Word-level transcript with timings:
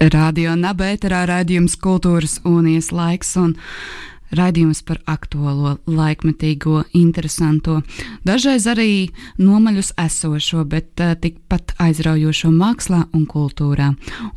Radio 0.00 0.54
Nabērā 0.56 1.26
raidījums 1.28 1.74
Kultūras 1.76 2.38
unijas 2.48 2.86
laiks 2.88 3.34
un 3.36 3.50
raidījums 4.32 4.80
par 4.88 5.02
aktuālo, 5.04 5.74
laikmetīgo, 5.84 6.86
interesanto, 6.96 7.82
dažreiz 8.24 8.64
arī 8.72 9.10
nomaļus 9.36 9.92
esošo, 10.00 10.64
bet 10.64 11.04
uh, 11.04 11.12
tikpat 11.20 11.74
aizraujošo 11.84 12.48
mākslā 12.48 13.02
un 13.12 13.26
kultūrā. 13.28 13.90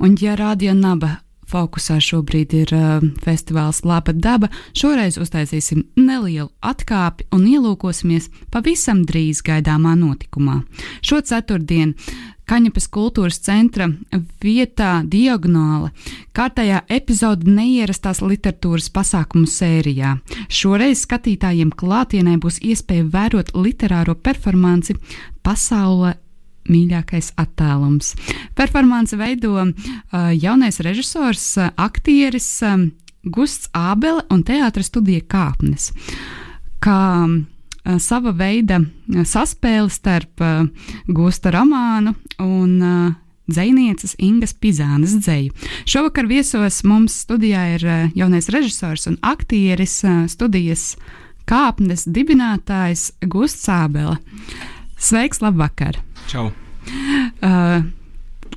Un 0.03 0.17
ja 0.19 0.35
Radio 0.35 0.75
Naba 0.75 1.21
fokusā 1.51 1.99
šobrīd 2.03 2.55
ir 2.57 2.73
uh, 2.75 3.05
festivāls 3.23 3.83
Laba 3.87 4.13
daba. 4.13 4.49
Šoreiz 4.77 5.17
uztaisīsim 5.21 5.85
nelielu 5.99 6.49
atkāpi 6.61 7.27
un 7.35 7.47
ielūkosimies 7.49 8.29
pavisam 8.53 9.03
drīz 9.07 9.43
gaidāmā 9.45 9.95
notikumā. 9.99 10.61
Šo 11.03 11.21
ceturtdienu 11.25 11.95
Kaņepes 12.43 12.89
kultūras 12.91 13.37
centra 13.39 13.85
vietā 14.43 14.97
diagonāla 15.07 15.93
kārtējā 16.35 16.81
epizode 16.91 17.47
neierastās 17.47 18.19
literatūras 18.19 18.89
pasākumu 18.91 19.47
sērijā. 19.47 20.17
Šoreiz 20.51 21.05
skatītājiem 21.05 21.71
klātienē 21.71 22.35
būs 22.43 22.59
iespēja 22.59 23.07
vērot 23.13 23.53
literāro 23.55 24.17
performanci 24.19 24.97
pasaulē 25.43 26.17
mīļākais 26.69 27.33
attēlums. 27.39 28.13
Performance 28.55 29.17
veido 29.19 29.55
uh, 29.59 29.73
jaunais 30.33 30.79
režisors, 30.83 31.45
uh, 31.57 31.71
aktieris 31.75 32.47
um, 32.67 32.91
Gusts 33.23 33.71
Ābele 33.75 34.25
un 34.33 34.43
teātris 34.43 34.91
studija 34.91 35.23
Kāpnes. 35.31 35.91
Kā 36.83 37.01
uh, 37.27 37.97
sava 37.99 38.33
veida 38.35 38.81
saspēle 39.23 39.91
starp 39.91 40.43
uh, 40.43 40.63
Gusta 41.07 41.53
romānu 41.55 42.15
un 42.43 42.79
uh, 42.81 43.11
dzinieces 43.47 44.15
Ingas 44.17 44.53
Pizānas 44.53 45.17
dzeju. 45.19 45.51
Šovakar 45.85 46.27
viesos 46.27 46.83
mums 46.87 47.15
studijā 47.25 47.65
ir 47.75 47.87
uh, 47.87 48.05
jaunais 48.15 48.47
režisors 48.51 49.07
un 49.11 49.19
aktieris 49.21 49.99
uh, 50.07 50.23
studijas 50.31 50.93
kāpnes 51.49 52.07
dibinātājs 52.07 53.11
Gusts 53.27 53.67
Ābele. 53.71 54.17
Sveiks, 55.03 55.41
labvakar! 55.43 55.97
Čau! 56.31 56.45
Uh, 57.43 57.81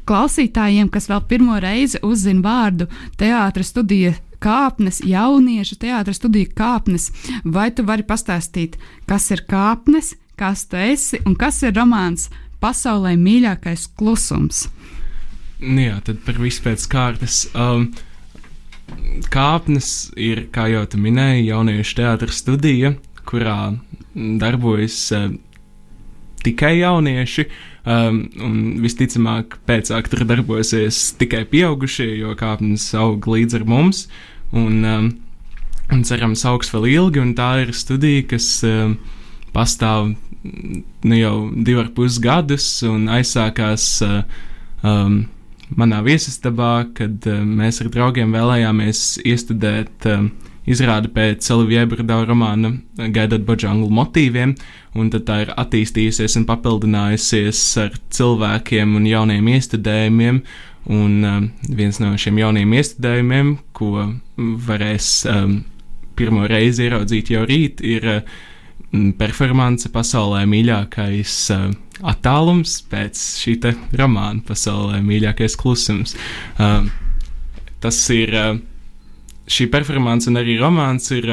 klausītājiem, 0.07 0.87
kas 0.95 1.09
vēl 1.11 1.25
pirmo 1.27 1.57
reizi 1.59 1.99
uzzina 2.07 2.45
vārdu 2.45 2.87
teātris 3.19 3.73
studija 3.73 4.13
kāpnes, 4.43 5.01
jauniešu 5.03 5.79
teātris 5.83 6.21
studija 6.21 6.53
kāpnes, 6.55 7.09
vai 7.43 7.73
tu 7.75 7.83
vari 7.89 8.07
pastāstīt, 8.07 8.77
kas 9.11 9.27
ir 9.35 9.43
kāpnes, 9.51 10.13
kas 10.39 10.63
tu 10.71 10.79
esi 10.79 11.19
un 11.27 11.35
kas 11.35 11.59
ir 11.67 11.75
romāns 11.75 12.29
pasaulē 12.63 13.17
mīļākais 13.19 13.89
klusums? 13.99 14.69
Nu 15.59 15.83
jā, 15.83 15.97
tad 16.07 16.21
par 16.29 16.39
visu 16.39 16.63
pēc 16.63 16.85
kārtas. 16.93 17.41
Um, 17.59 17.89
kāpnes 19.35 20.13
ir, 20.15 20.45
kā 20.55 20.69
jau 20.71 20.85
tu 20.95 21.03
minēji, 21.03 21.49
jauniešu 21.49 21.99
teātris 22.05 22.39
studija, 22.45 22.95
kurā 23.27 23.75
darbojas 24.15 25.01
uh, 25.17 25.27
tikai 26.47 26.79
jaunieši. 26.81 27.49
Um, 27.87 28.25
un 28.43 28.55
visticamāk, 28.83 29.61
pēcāk 29.69 30.09
tur 30.11 30.25
darbosies 30.27 31.13
tikai 31.21 31.45
pieaugušie, 31.47 32.09
jo 32.19 32.33
kāpnes 32.39 32.89
aug 32.99 33.29
līdz 33.31 33.61
ar 33.61 33.67
mums. 33.69 34.07
Un, 34.51 34.81
um, 34.83 35.07
un 35.95 36.03
cerams, 36.09 36.43
augs 36.51 36.73
vēl 36.75 36.89
ilgi. 36.97 37.23
Un 37.23 37.37
tā 37.39 37.53
ir 37.63 37.71
studija, 37.77 38.25
kas 38.33 38.49
um, 38.67 38.97
pastāv 39.55 40.17
nu, 40.43 41.15
jau 41.15 41.37
divus 41.55 41.85
ar 41.85 41.93
pus 41.95 42.19
gadus 42.23 42.67
un 42.87 43.07
aizsākās 43.13 43.87
uh, 44.07 44.19
um, 44.83 45.21
manā 45.79 46.03
viesistabā, 46.07 46.89
kad 46.97 47.31
uh, 47.31 47.43
mēs 47.47 47.81
ar 47.85 47.91
draugiem 47.95 48.35
vēlējāmies 48.35 49.07
iestudēt. 49.27 50.11
Uh, 50.11 50.29
izrāda 50.71 51.11
pēc 51.13 51.47
Olivija 51.55 51.87
Brudau 51.89 52.25
romāna 52.27 52.73
Gaidot 52.97 53.45
Boģanglu 53.47 53.91
motīviem, 53.95 54.55
un 54.99 55.11
tad 55.15 55.27
tā 55.29 55.43
ir 55.45 55.53
attīstījusies 55.55 56.39
un 56.41 56.47
papildinājusies 56.49 57.63
ar 57.85 57.95
cilvēkiem 58.17 58.97
un 58.99 59.07
jauniem 59.11 59.55
iestudējumiem. 59.57 60.43
Un 60.87 61.15
um, 61.27 61.47
viens 61.75 61.97
no 61.99 62.13
šiem 62.15 62.37
jauniem 62.39 62.77
iestudējumiem, 62.79 63.57
ko 63.75 64.05
varēs 64.69 65.09
um, 65.33 65.57
pirmo 66.15 66.47
reizi 66.47 66.87
ieraudzīt 66.87 67.33
jau 67.35 67.43
rīt, 67.49 67.83
ir 67.83 68.07
uh, 68.07 68.37
performance 69.19 69.91
pasaulē 69.91 70.45
mīļākais 70.47 71.35
uh, 71.57 71.67
attālums 72.07 72.79
pēc 72.87 73.25
šī 73.43 73.57
romāna 73.99 74.47
pasaulē 74.47 75.03
mīļākais 75.03 75.59
klusums. 75.59 76.15
Uh, 76.55 76.87
tas 77.83 77.99
ir 78.15 78.39
uh, 78.39 78.55
šī 79.51 79.69
performance 79.73 80.31
un 80.31 80.41
arī 80.41 80.57
romāns 80.61 81.11
ir 81.15 81.29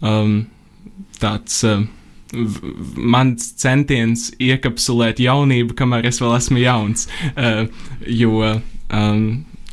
um, 0.00 0.38
tāds. 1.20 1.64
Uh, 1.66 1.84
Mans 2.32 3.50
centiens 3.60 4.30
iekapsulēt 4.40 5.18
jaunību, 5.20 5.74
kamēr 5.76 6.06
es 6.08 6.16
vēl 6.22 6.32
esmu 6.38 6.62
jauns. 6.62 7.02
Uh, 7.36 7.66
jo 8.08 8.38
um, 8.40 9.26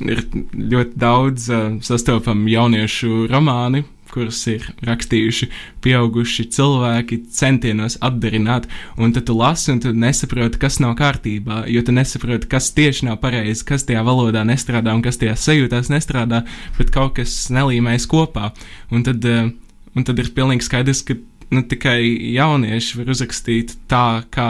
ir 0.04 0.26
ļoti 0.34 1.00
daudz 1.00 1.48
uh, 1.54 1.70
sastopamu 1.88 2.52
jauniešu 2.52 3.30
romānu, 3.32 3.86
kurus 4.14 4.40
ir 4.50 4.66
rakstījuši 4.86 5.48
pieauguši 5.84 6.46
cilvēki, 6.56 7.22
centienos 7.36 7.98
atdarināt, 8.06 8.68
un 8.98 9.14
tad 9.16 9.28
tu 9.30 9.36
lasi, 9.38 9.72
un 9.74 9.82
tu 9.84 9.94
nesaproti, 9.94 10.60
kas 10.62 10.80
nav 10.84 10.96
kārtībā, 11.00 11.64
jo 11.72 11.84
tu 11.86 11.96
nesaproti, 11.96 12.50
kas 12.52 12.72
tieši 12.78 13.10
nav 13.10 13.20
pareizi, 13.24 13.66
kas 13.68 13.86
tajā 13.88 14.04
valodā 14.08 14.44
nestrādā 14.48 14.96
un 14.96 15.04
kas 15.06 15.22
tajā 15.22 15.38
sajūtās 15.40 15.92
nestrādā, 15.94 16.44
bet 16.78 16.94
kaut 16.96 17.18
kas 17.20 17.36
nelīmējas 17.54 18.10
kopā. 18.10 18.52
Un 18.92 19.06
tad, 19.08 19.26
eh, 19.26 19.52
un 19.96 20.08
tad 20.08 20.20
ir 20.20 20.34
pilnīgi 20.36 20.66
skaidrs, 20.68 21.04
ka 21.06 21.18
nu, 21.54 21.64
tikai 21.64 22.02
jaunieši 22.36 23.00
var 23.00 23.14
uzrakstīt 23.16 23.76
tā, 23.90 24.24
kā 24.34 24.50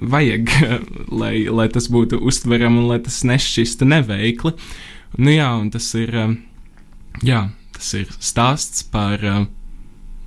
vajag, 0.00 0.50
lai, 1.20 1.46
lai 1.50 1.68
tas 1.72 1.88
būtu 1.90 2.20
uztverami 2.22 2.82
un 2.82 2.92
lai 2.92 3.00
tas 3.04 3.22
nešķistu 3.26 3.88
neveikli. 3.88 4.54
Nu 5.18 5.32
jā, 5.32 5.52
un 5.56 5.70
tas 5.72 5.88
ir. 5.98 6.14
Eh, 6.14 6.36
jā, 7.24 7.48
Tas 7.78 7.92
ir 7.94 8.10
stāsts 8.18 8.82
par 8.90 9.22
uh, 9.22 9.44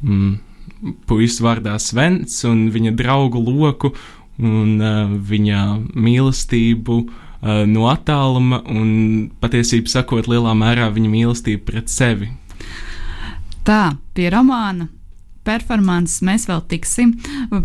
mm, 0.01 0.95
puisi 1.09 1.43
vārdā 1.43 1.75
Svens 1.83 2.39
un 2.47 2.69
viņa 2.71 2.95
draugu 2.95 3.41
loku 3.43 3.91
un 4.39 4.77
uh, 4.79 5.11
viņa 5.11 5.65
mīlestību 5.91 6.97
uh, 7.01 7.65
no 7.67 7.89
attāluma 7.91 8.63
un 8.71 9.27
patiesībā 9.43 9.91
sakot, 9.91 10.31
lielā 10.31 10.55
mērā 10.57 10.87
viņa 10.95 11.11
mīlestību 11.11 11.67
pret 11.67 11.91
sevi. 11.91 12.31
Tā, 13.67 13.83
pie 14.15 14.31
romāna 14.33 14.87
performances 15.47 16.21
mēs 16.25 16.45
vēl 16.49 16.61
tiksim. 16.69 17.13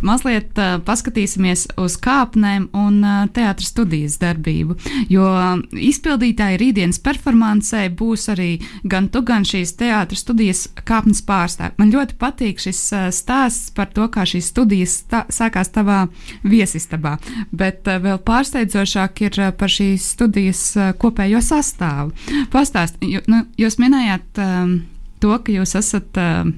Mazliet 0.07 0.57
uh, 0.61 0.77
paskatīsimies 0.87 1.67
uz 1.81 1.97
kāpnēm 2.03 2.69
un 2.77 2.99
uh, 3.05 3.27
teātras 3.35 3.71
studijas 3.73 4.19
darbību. 4.23 4.79
Jo 5.13 5.27
izpildītāji 5.73 6.61
rītdienas 6.63 7.01
performancē 7.05 7.87
būs 7.97 8.29
arī 8.33 8.51
gan 8.85 9.11
tu, 9.13 9.23
gan 9.27 9.47
šīs 9.47 9.77
teātras 9.81 10.25
studijas 10.25 10.67
kāpnes 10.89 11.23
pārstāvji. 11.27 11.77
Man 11.81 11.93
ļoti 11.95 12.19
patīk 12.21 12.63
šis 12.65 12.83
uh, 12.97 13.07
stāsts 13.15 13.73
par 13.77 13.93
to, 13.95 14.09
kā 14.13 14.27
šīs 14.29 14.51
studijas 14.55 14.99
tā, 15.11 15.25
sākās 15.33 15.73
tavā 15.75 16.07
viesistabā. 16.47 17.17
Bet 17.53 17.89
uh, 17.91 18.01
vēl 18.03 18.21
pārsteidzošāk 18.27 19.25
ir 19.29 19.41
uh, 19.43 19.55
par 19.57 19.73
šīs 19.73 20.13
studijas 20.17 20.69
uh, 20.79 20.93
kopējo 20.99 21.43
sastāvu. 21.45 22.15
Pastāst, 22.53 23.01
jo, 23.05 23.23
nu, 23.31 23.45
jūs 23.61 23.81
minējāt 23.83 24.41
um, 24.43 24.79
to, 25.21 25.37
ka 25.43 25.61
jūs 25.61 25.77
esat. 25.79 26.17
Uh, 26.17 26.55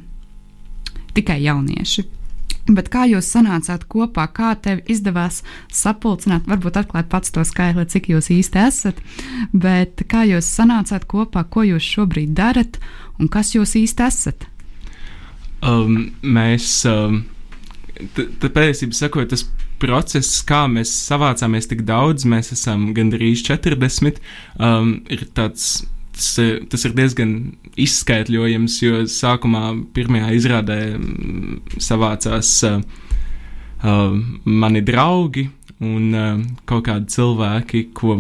tikai 1.17 1.41
jaunieši. 1.45 2.07
Bet 2.69 2.91
kā 2.93 3.07
jūs 3.09 3.31
sanācāt 3.33 3.87
kopā, 3.89 4.27
kā 4.29 4.53
tev 4.61 4.83
izdevās 4.93 5.41
sapulcināt, 5.73 6.45
varbūt 6.51 6.77
atklāt 6.83 7.09
pats 7.09 7.33
to 7.33 7.45
skaitli, 7.49 7.87
cik 7.89 8.11
jūs 8.13 8.29
īsti 8.35 8.61
esat, 8.61 9.01
bet 9.57 10.05
kā 10.11 10.27
jūs 10.29 10.51
sanācāt 10.53 11.09
kopā, 11.09 11.47
ko 11.49 11.65
jūs 11.65 11.87
šobrīd 11.97 12.37
darat? 12.37 12.77
Un 13.19 13.33
kas 13.33 13.55
jūs 13.57 13.73
īsti 13.81 14.05
esat? 14.05 14.45
Um, 15.65 16.13
mēs, 16.23 16.69
um, 16.87 17.23
tad 18.15 18.51
patiesībā 18.53 18.95
sakot, 18.95 19.33
tas 19.33 19.47
process, 19.81 20.43
kā 20.47 20.67
mēs 20.71 20.93
savācāmies 21.09 21.71
tik 21.71 21.87
daudz, 21.89 22.27
mēs 22.29 22.53
esam 22.55 22.91
gandrīz 22.95 23.43
40, 23.49 24.21
um, 24.61 24.99
ir 25.09 25.25
tāds 25.35 25.87
tas, 26.19 26.39
tas 26.71 26.87
ir 26.87 26.95
diezgan 26.99 27.35
izskaidrojams, 27.79 28.81
jo 28.83 29.03
sākumā 29.11 29.71
pirmajā 29.95 30.33
izrādē 30.39 30.79
savācās 31.83 32.51
uh, 32.67 32.81
uh, 33.85 34.17
mani 34.45 34.83
draugi 34.83 35.49
un 35.79 36.09
uh, 36.15 36.41
kaut 36.67 36.89
kādi 36.89 37.15
cilvēki, 37.15 37.85
ko 37.95 38.17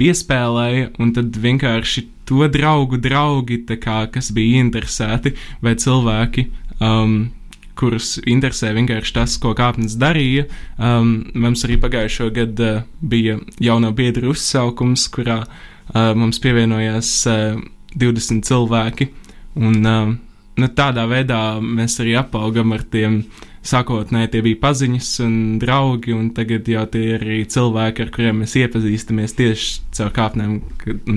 piespēlēja, 0.00 0.92
un 1.00 1.14
tad 1.16 1.38
vienkārši 1.40 2.10
to 2.28 2.44
draugu 2.52 3.00
draugi, 3.00 3.62
kā, 3.80 4.04
kas 4.12 4.30
bija 4.36 4.60
interesēti, 4.64 5.34
vai 5.64 5.74
cilvēki. 5.80 6.48
Um, 6.84 7.32
kurus 7.74 8.20
interesē 8.30 8.68
vienkārši 8.76 9.12
tas, 9.16 9.32
ko 9.42 9.50
kāpnes 9.58 9.96
darīja. 9.98 10.44
Um, 10.78 11.24
mums 11.34 11.64
arī 11.66 11.80
pagājušo 11.82 12.28
gadu 12.36 12.68
uh, 12.68 12.82
bija 13.02 13.40
jauno 13.58 13.90
biedru 13.96 14.30
uzsaukums, 14.30 15.08
kurā 15.10 15.40
uh, 15.42 15.62
mums 15.94 16.40
pievienojās 16.42 17.10
uh, 17.30 17.58
20 17.94 18.44
cilvēki. 18.46 19.08
Un, 19.60 19.80
uh, 19.86 20.14
nu, 20.60 20.70
tādā 20.78 21.06
veidā 21.10 21.40
mēs 21.62 21.98
arī 22.02 22.16
apaugam 22.20 22.74
ar 22.76 22.86
tiem. 22.90 23.24
Sākotnēji 23.64 24.28
tie 24.28 24.40
bija 24.44 24.58
paziņas 24.60 25.10
un 25.24 25.36
draugi, 25.56 26.12
un 26.12 26.26
tagad 26.36 26.66
jau 26.68 26.82
tie 26.92 27.14
ir 27.14 27.22
arī 27.24 27.38
cilvēki, 27.48 28.04
ar 28.04 28.10
kuriem 28.12 28.42
mēs 28.42 28.58
iepazīstamies 28.60 29.32
tieši 29.38 29.70
caur 29.96 30.12
kāpnēm. 30.12 30.58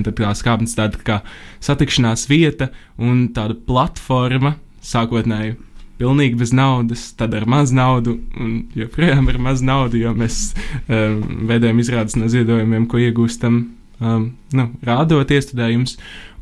Tās 0.08 0.40
kāpnes 0.46 0.72
tāda 0.78 1.02
kā 1.04 1.18
satikšanās 1.60 2.24
vieta 2.30 2.70
un 2.96 3.26
tāda 3.36 3.52
platforma 3.68 4.54
sākotnēji 4.80 5.58
pilnīgi 5.98 6.38
bez 6.38 6.52
naudas, 6.54 7.08
tad 7.18 7.34
ar 7.36 7.46
maz 7.50 7.72
naudu, 7.74 8.16
un 8.38 8.62
joprojām 8.78 9.28
ar 9.28 9.38
maz 9.42 9.62
naudu, 9.66 9.98
jo 10.00 10.14
mēs 10.16 10.52
um, 10.86 11.20
veidojam 11.50 11.82
izrādes 11.82 12.16
no 12.18 12.30
ziedojumiem, 12.30 12.86
ko 12.90 13.00
iegūstam, 13.02 13.60
um, 14.00 14.30
nu, 14.54 14.66
rādot 14.86 15.30
iestudējumus. 15.34 15.96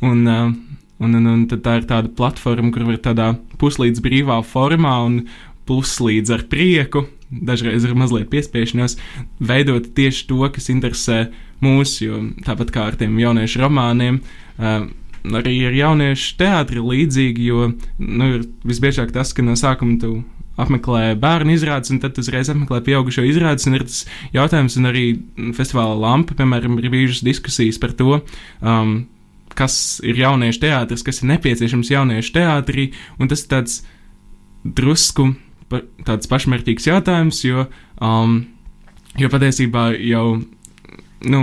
Un, 0.04 0.22
um, 0.28 0.54
un, 1.02 1.18
un, 1.18 1.28
un 1.32 1.44
tā 1.50 1.78
ir 1.80 1.88
tāda 1.88 2.12
platforma, 2.16 2.72
kur 2.74 2.86
var 2.88 3.00
tādā 3.04 3.32
puslīdz 3.60 4.02
brīvā 4.04 4.40
formā 4.46 4.98
un 5.06 5.22
puslīdz 5.66 6.34
ar 6.34 6.44
prieku, 6.50 7.06
dažreiz 7.30 7.84
ar 7.86 7.96
mazliet 7.98 8.30
piespiešanos, 8.30 8.94
veidot 9.42 9.88
tieši 9.96 10.28
to, 10.30 10.44
kas 10.54 10.70
interesē 10.70 11.26
mūs, 11.64 11.98
jo 12.04 12.22
tāpat 12.46 12.70
kā 12.74 12.86
ar 12.92 13.00
tiem 13.00 13.18
jauniešu 13.18 13.64
romāniem. 13.64 14.20
Um, 14.56 14.92
arī 15.34 15.56
ar 15.66 15.74
jauniešu 15.74 16.36
teātri 16.38 16.82
līdzīgi, 16.82 17.48
jo 17.50 17.72
nu, 17.98 18.28
visbiežāk 18.66 19.10
tas, 19.14 19.32
ka 19.34 19.42
no 19.42 19.56
sākuma 19.58 19.98
tu 20.02 20.20
apmeklē 20.60 21.14
bērnu 21.20 21.56
izrādes, 21.56 21.92
un 21.92 22.00
tad 22.02 22.18
uzreiz 22.20 22.50
apmeklē 22.52 22.82
pieaugušo 22.86 23.24
izrādes. 23.28 23.66
Ir 23.68 23.84
tas 23.86 24.04
jautājums, 24.36 24.78
un 24.80 24.90
arī 24.90 25.04
festivāla 25.56 25.96
lampa, 26.00 26.36
piemēram, 26.38 26.78
ir 26.80 26.92
bijušas 26.92 27.24
diskusijas 27.26 27.82
par 27.82 27.96
to. 27.98 28.22
Um, 28.62 29.04
Kas 29.56 30.02
ir 30.04 30.18
jauniešu 30.20 30.60
teātris, 30.60 31.00
kas 31.00 31.22
ir 31.22 31.30
nepieciešams 31.30 31.88
jauniešu 31.88 32.34
teātrī, 32.34 32.90
un 33.16 33.30
tas 33.30 33.40
ir 33.40 33.48
tāds 33.48 33.78
drusku 34.66 35.30
tāds 36.06 36.30
pašmērķīgs 36.30 36.88
jautājums, 36.90 37.40
jo, 37.46 37.66
um, 38.04 38.38
jo 39.18 39.30
patiesībā 39.32 39.88
jau, 39.98 40.26
nu, 41.32 41.40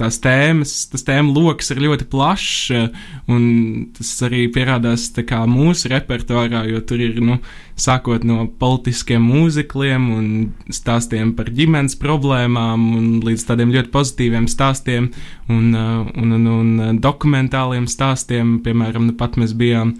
tās 0.00 0.18
tēmas, 0.22 0.72
tas 0.92 1.04
tēma 1.06 1.32
lokus 1.34 1.70
ir 1.72 1.80
ļoti 1.84 2.06
plašs, 2.12 2.70
eh, 2.74 2.88
un 3.32 3.86
tas 3.96 4.10
arī 4.26 4.46
pierādās 4.52 5.08
mūsu 5.50 5.90
repertuārā, 5.92 6.66
jo 6.70 6.80
tur 6.80 7.00
ir, 7.00 7.20
nu, 7.20 7.38
sākot 7.76 8.24
no 8.24 8.46
politiskiem 8.46 9.20
mūzikliem 9.20 10.10
un 10.12 10.28
stāstiem 10.68 11.34
par 11.36 11.50
ģimenes 11.52 11.96
problēmām, 12.00 12.86
un 12.96 13.20
līdz 13.20 13.46
tādiem 13.48 13.72
ļoti 13.72 13.92
pozitīviem 13.92 14.46
stāstiem 14.48 15.10
un, 15.48 15.74
eh, 15.74 16.12
un, 16.22 16.32
un, 16.32 16.46
un 16.46 17.00
dokumentāliem 17.00 17.86
stāstiem. 17.86 18.60
Piemēram, 18.64 19.06
nu 19.06 19.16
pat 19.16 19.36
mēs 19.36 19.52
bijām 19.56 19.96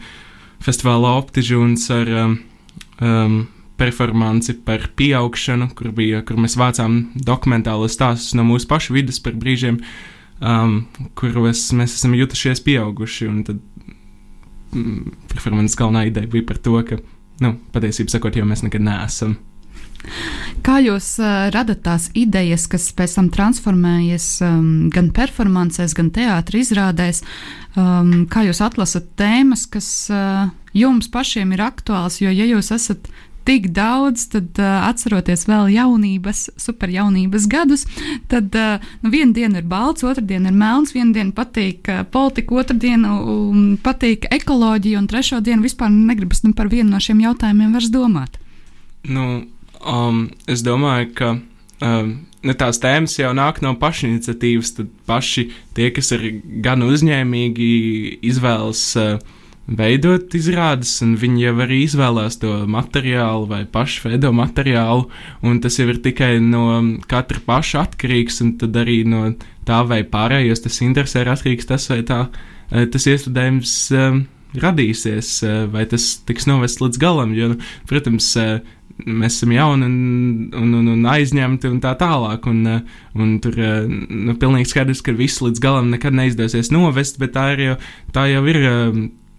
festivālā 0.64 1.16
Optižūns 1.20 1.90
ar 1.90 2.16
um, 2.24 2.40
um 3.00 3.44
performanci 3.76 4.56
par 4.64 4.88
pieaugšanu, 4.96 5.70
kur, 5.76 5.90
bija, 5.96 6.22
kur 6.26 6.38
mēs 6.40 6.56
vācām 6.58 6.98
dokumentālos 7.14 7.96
stāstus 7.96 8.36
no 8.36 8.46
mūsu 8.48 8.68
pašu 8.70 8.96
vidas 8.96 9.20
par 9.22 9.36
brīžiem, 9.36 9.80
um, 10.40 10.78
kuros 11.18 11.68
mēs 11.76 11.98
esam 11.98 12.16
jutušies 12.16 12.64
pieauguši. 12.66 13.28
Un 13.28 13.42
tad 13.46 13.60
mm, 14.72 15.18
performances 15.32 15.78
galvenā 15.78 16.06
ideja 16.08 16.32
bija 16.32 16.48
par 16.48 16.62
to, 16.62 16.78
ka, 16.88 17.00
nu, 17.44 17.56
patiesībā 17.74 18.16
sakot, 18.16 18.38
jau 18.38 18.48
mēs 18.48 18.64
nekad 18.66 18.84
neesam. 18.86 19.36
Kā 20.66 20.78
jūs 20.82 21.16
uh, 21.18 21.48
radat 21.54 21.82
tās 21.86 22.08
idejas, 22.16 22.66
kas 22.70 22.88
pēc 22.96 23.16
tam 23.18 23.28
transformējas 23.34 24.26
um, 24.46 24.88
gan 24.92 25.10
performancēs, 25.14 25.94
gan 25.98 26.12
teātris 26.14 26.70
izrādēs? 26.70 27.22
Um, 27.76 28.24
kā 28.30 28.46
jūs 28.46 28.62
atlasat 28.64 29.10
tēmas, 29.18 29.66
kas 29.70 29.88
uh, 30.12 30.48
jums 30.76 31.10
pašiem 31.12 31.54
ir 31.56 31.64
aktuāls? 31.66 32.20
Jo, 32.22 32.32
ja 32.34 32.46
jūs 32.48 32.72
esat 32.74 33.10
tik 33.46 33.70
daudz, 33.74 34.26
tad 34.32 34.58
uh, 34.60 34.86
atceroties 34.88 35.46
vēl 35.48 35.70
jaunības, 35.76 36.46
superjaunības 36.60 37.46
gadus, 37.50 37.86
tad 38.30 38.54
uh, 38.58 38.84
nu, 39.04 39.12
viena 39.14 39.32
diena 39.36 39.62
ir 39.62 39.68
balts, 39.70 40.04
otra 40.06 40.24
diena 40.24 40.50
ir 40.50 40.58
melns, 40.58 40.94
viena 40.96 41.14
diena 41.14 41.34
patīk 41.36 41.90
uh, 41.92 42.04
politika, 42.12 42.58
otra 42.62 42.76
diena 42.76 43.14
um, 43.20 43.74
patīk 43.82 44.28
ekoloģija, 44.34 45.00
un 45.00 45.10
trešo 45.10 45.40
dienu 45.46 45.66
vispār 45.66 45.92
negribas 45.92 46.42
ne 46.44 46.54
par 46.56 46.70
vienu 46.72 46.90
no 46.92 47.02
šiem 47.02 47.22
jautājumiem 47.24 47.76
vairs 47.76 47.92
domāt. 47.94 48.40
Nu, 49.06 49.44
um, 49.82 50.26
es 50.50 50.66
domāju, 50.66 51.12
ka. 51.18 51.36
Um, 51.84 52.16
tās 52.56 52.78
tēmas 52.78 53.16
jau 53.18 53.32
nāk 53.34 53.58
no 53.64 53.72
pašiniciatīvas, 53.80 54.76
tad 54.76 54.90
paši 55.08 55.48
tie, 55.74 55.90
kas 55.90 56.12
ir 56.14 56.28
gan 56.62 56.84
uzņēmīgi, 56.86 57.66
izvēlas 58.30 58.82
uh, 59.00 59.16
veidot 59.66 60.34
izrādes, 60.38 60.92
un 61.02 61.16
viņi 61.18 61.48
jau 61.48 61.54
arī 61.64 61.80
izvēlās 61.84 62.38
to 62.42 62.52
materiālu 62.70 63.48
vai 63.50 63.64
pašu 63.66 64.06
veido 64.06 64.30
materiālu, 64.36 65.08
un 65.42 65.58
tas 65.62 65.78
jau 65.80 65.88
ir 65.90 65.98
tikai 66.04 66.36
no 66.42 66.78
katra 67.10 67.42
paša 67.46 67.82
atkarīgs, 67.88 68.40
un 68.44 68.54
tad 68.60 68.78
arī 68.78 69.00
no 69.08 69.24
tā, 69.66 69.82
vai 69.88 70.04
pārējos 70.06 70.62
tas 70.66 70.78
interesē, 70.86 71.24
ir 71.24 71.32
atkarīgs 71.34 71.68
tas, 71.72 71.88
vai 71.90 72.00
tā, 72.06 72.28
eh, 72.70 72.86
tas 72.86 73.08
iestudējums 73.10 73.74
um, 73.98 74.22
radīsies, 74.54 75.34
eh, 75.42 75.66
vai 75.72 75.84
tas 75.90 76.14
tiks 76.26 76.46
novests 76.46 76.82
līdz 76.84 77.02
galam, 77.02 77.34
jo, 77.34 77.50
nu, 77.54 77.60
protams, 77.90 78.30
mēs 78.96 79.34
esam 79.34 79.52
jauni 79.52 79.84
un, 79.84 79.96
un, 80.56 80.72
un, 80.78 80.88
un 80.94 81.04
aizņemti 81.10 81.68
un 81.68 81.82
tā 81.84 81.90
tālāk. 82.00 82.46
Un, 82.48 82.62
un 83.12 83.34
tur 83.44 83.58
nu, 83.90 84.36
pilnīgi 84.40 84.70
skaidrs, 84.70 85.02
ka 85.04 85.12
viss 85.12 85.42
līdz 85.44 85.60
galam 85.60 85.90
nekad 85.92 86.16
neizdosies 86.16 86.72
novest, 86.72 87.20
bet 87.20 87.34
tā, 87.36 87.50
ir 87.52 87.64
jau, 87.66 87.74
tā 88.16 88.24
jau 88.30 88.40
ir 88.48 88.62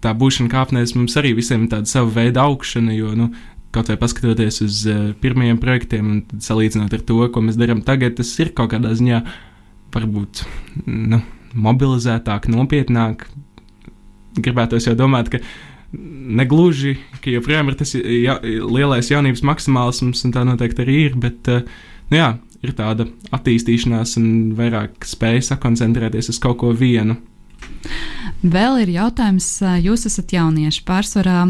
tā 0.04 0.14
būšana 0.16 0.50
kāpnēs 0.52 0.94
mums 0.96 1.16
arī 1.18 1.34
visiem 1.38 1.64
ir 1.64 1.72
tāda 1.72 1.90
sava 1.90 2.10
veida 2.20 2.44
augšana, 2.46 2.94
jo, 2.96 3.14
nu, 3.18 3.30
kaut 3.74 3.90
vai 3.90 3.98
paskatoties 4.00 4.62
uz 4.64 4.82
uh, 4.88 5.10
pirmajiem 5.22 5.58
projektiem 5.60 6.12
un 6.12 6.42
salīdzinot 6.44 6.94
ar 6.94 7.04
to, 7.08 7.20
ko 7.32 7.42
mēs 7.44 7.58
darām 7.60 7.82
tagad, 7.86 8.16
tas 8.18 8.30
ir 8.40 8.54
kaut 8.56 8.72
kādā 8.72 8.94
ziņā 8.96 9.22
varbūt 9.94 10.44
nu, 10.86 11.20
mobilizētāk, 11.58 12.48
nopietnāk. 12.52 13.26
Gribētos 14.38 14.86
jau 14.86 14.94
domāt, 14.96 15.30
ka 15.32 15.40
negluži, 15.92 16.98
ka 17.24 17.32
joprojām 17.32 17.70
ir 17.70 17.78
tas 17.80 17.94
ja, 17.96 18.36
lielais 18.44 19.08
jaunības 19.10 19.42
maksimālisms, 19.48 20.24
un 20.26 20.34
tā 20.36 20.44
noteikti 20.46 20.84
arī 20.84 20.98
ir, 21.08 21.16
bet, 21.20 21.48
uh, 21.52 21.64
nu 22.12 22.20
jā, 22.20 22.28
ir 22.64 22.74
tāda 22.78 23.06
attīstīšanās 23.34 24.16
un 24.20 24.28
vairāk 24.58 25.06
spēja 25.06 25.50
sakoncentrēties 25.52 26.32
uz 26.32 26.40
kaut 26.42 26.60
ko 26.62 26.72
vienu. 26.76 27.18
Vēl 28.38 28.84
ir 28.84 28.90
jautājums, 28.94 29.46
jūs 29.82 30.06
esat 30.06 30.30
jaunieši, 30.36 30.84
pārsvarā 30.86 31.40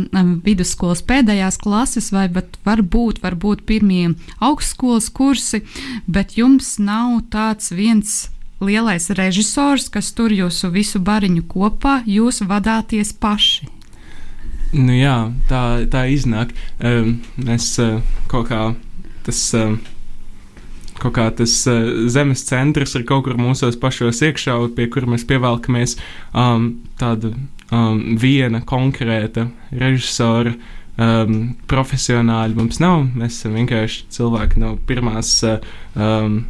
vidusskolas 0.40 1.02
pēdējās 1.04 1.58
klases, 1.60 2.08
vai 2.14 2.30
varbūt, 2.32 3.20
varbūt 3.20 3.66
pirmie 3.68 4.14
augstskolas 4.40 5.10
kursi, 5.12 5.60
bet 6.08 6.38
jums 6.38 6.78
nav 6.80 7.26
tāds 7.28 7.74
viens 7.76 8.30
lielais 8.64 9.10
režisors, 9.12 9.90
kas 9.92 10.14
tur 10.16 10.32
jūsu 10.32 10.72
visu 10.72 11.02
bariņu 11.04 11.44
kopā, 11.52 12.00
jūs 12.08 12.40
vadāties 12.48 13.12
paši. 13.12 13.68
Nu 14.72 14.96
jā, 14.96 15.18
tā, 15.48 15.84
tā 15.92 16.06
iznāk. 16.08 16.56
Um, 16.80 17.18
es 17.48 17.70
uh, 17.80 18.00
kaut 18.32 18.48
kā 18.48 18.64
tas. 19.28 19.44
Uh, 19.56 19.76
kaut 21.02 21.14
kā 21.18 21.28
tas 21.38 21.54
uh, 21.70 22.06
zemes 22.10 22.44
centrs 22.48 22.96
ir 22.98 23.06
kaut 23.08 23.26
kur 23.26 23.38
mūsos 23.40 23.78
pašos 23.80 24.22
iekšā, 24.26 24.56
pie 24.76 24.88
kura 24.92 25.10
mēs 25.14 25.26
pievelkamies 25.28 25.96
um, 26.32 26.70
tāda 27.00 27.32
um, 27.70 28.02
viena 28.20 28.62
konkrēta 28.66 29.48
režisora. 29.72 30.56
Um, 30.98 31.52
profesionāļi 31.70 32.56
mums 32.58 32.80
nav. 32.82 33.04
Mēs 33.14 33.36
esam 33.36 33.52
vienkārši 33.54 34.08
cilvēki 34.16 34.58
no 34.58 34.72
pirmās, 34.88 35.30
uh, 35.46 35.60
um, 35.94 36.40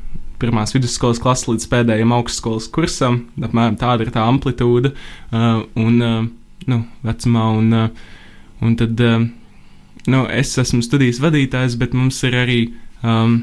pirmās 0.40 0.72
vidusskolas 0.72 1.20
klases 1.20 1.50
līdz 1.50 1.66
pēdējiem 1.68 2.14
augstskolas 2.16 2.70
kursam. 2.72 3.26
Apmēram 3.36 3.76
tāda 3.76 4.06
ir 4.06 4.12
tā 4.14 4.24
amplitūda 4.24 4.94
uh, 4.94 5.66
un 5.76 6.00
uh, 6.00 6.22
nu, 6.64 6.80
vecumā. 7.04 7.44
Un, 7.60 7.76
uh, 7.76 8.16
un 8.64 8.78
tad 8.80 9.04
uh, 9.04 9.28
nu, 10.08 10.24
es 10.32 10.56
esmu 10.64 10.80
studijas 10.86 11.20
vadītājs, 11.20 11.76
bet 11.76 11.92
mums 11.96 12.22
ir 12.24 12.40
arī 12.40 12.60
um, 13.02 13.36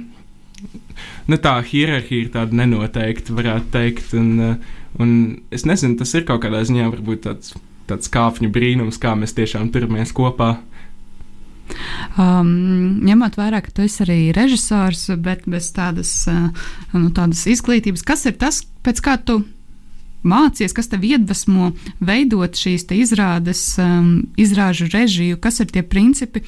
nu, 1.30 1.40
tā 1.42 1.56
hierarhija 1.66 2.25
ir 2.25 2.32
tāda 2.34 2.60
nenoteikta, 2.62 3.36
varētu 3.38 3.72
teikt. 3.74 4.14
Un, 4.18 4.30
uh, 4.40 4.78
un 5.02 5.16
es 5.56 5.68
nezinu, 5.68 5.98
tas 6.00 6.14
ir 6.18 6.28
kaut 6.28 6.44
kādā 6.46 6.64
ziņā 6.68 6.88
varbūt 6.94 7.25
tāds, 7.28 7.56
tāds 7.90 8.12
kāpņu 8.14 8.52
brīnums, 8.54 9.02
kā 9.02 9.16
mēs 9.20 9.36
tiešām 9.38 9.72
turamies 9.74 10.16
kopā. 10.16 10.56
Um, 12.22 13.02
ņemot 13.04 13.40
vērā, 13.40 13.60
ka 13.66 13.74
tu 13.74 13.84
esi 13.88 14.04
arī 14.06 14.20
režisors, 14.36 15.08
bet 15.18 15.48
bez 15.50 15.72
tādas, 15.75 16.12
uh, 16.30 16.48
nu, 16.94 17.10
tādas 17.16 17.42
izglītības, 17.50 18.06
kas 18.06 18.28
ir 18.30 18.38
tas, 18.42 18.62
pēc 18.86 19.02
kā 19.04 19.18
tu 19.18 19.42
mācies, 20.25 20.74
kas 20.75 20.90
tev 20.92 21.06
iedvesmo 21.06 21.72
veidot 22.04 22.58
šīs 22.58 22.88
izrādes, 22.96 23.64
um, 23.82 24.25
izrāžu 24.42 24.90
režiju, 24.94 25.40
kas 25.42 25.62
ir 25.62 25.72
tie 25.74 25.84
principi, 25.86 26.44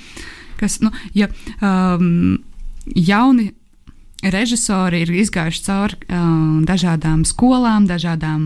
kas, 0.57 0.79
nu, 0.81 0.91
ja 1.17 1.29
um, 1.61 2.37
jauni 2.95 3.51
režisori 4.23 5.03
ir 5.05 5.13
izgājuši 5.23 5.63
cauri 5.65 5.97
uh, 6.07 6.25
dažādām 6.67 7.23
skolām, 7.27 7.87
dažādām 7.89 8.41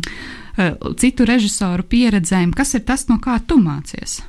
uh, 0.00 0.92
citu 0.98 1.26
režisoru 1.28 1.86
pieredzēm, 1.86 2.54
kas 2.56 2.74
ir 2.78 2.84
tas, 2.88 3.06
no 3.10 3.20
kā 3.22 3.38
tu 3.46 3.60
mācies? 3.62 4.20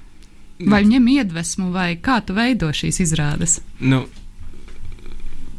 Vai 0.61 0.83
ņem 0.85 1.07
iedvesmu, 1.09 1.71
vai 1.73 1.95
kā 1.97 2.19
tu 2.21 2.35
veido 2.37 2.69
šīs 2.69 2.99
izrādes? 3.01 3.57
Nu, 3.81 4.03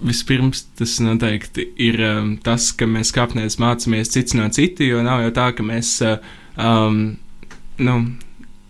vispirms 0.02 0.64
tas 0.78 0.99
noteikti 1.02 1.66
ir 1.82 1.99
um, 2.06 2.37
tas, 2.42 2.71
ka 2.76 2.87
mēs 2.87 3.11
kāpnēs 3.14 3.59
mācāmies 3.62 4.14
cits 4.14 4.37
no 4.38 4.49
cita, 4.54 4.87
jo 4.87 5.02
nav 5.02 5.25
jau 5.26 5.32
tā, 5.35 5.49
ka 5.59 5.66
mēs 5.66 5.97
uh, 6.06 6.23
um, 6.54 7.02
nu, 7.82 7.97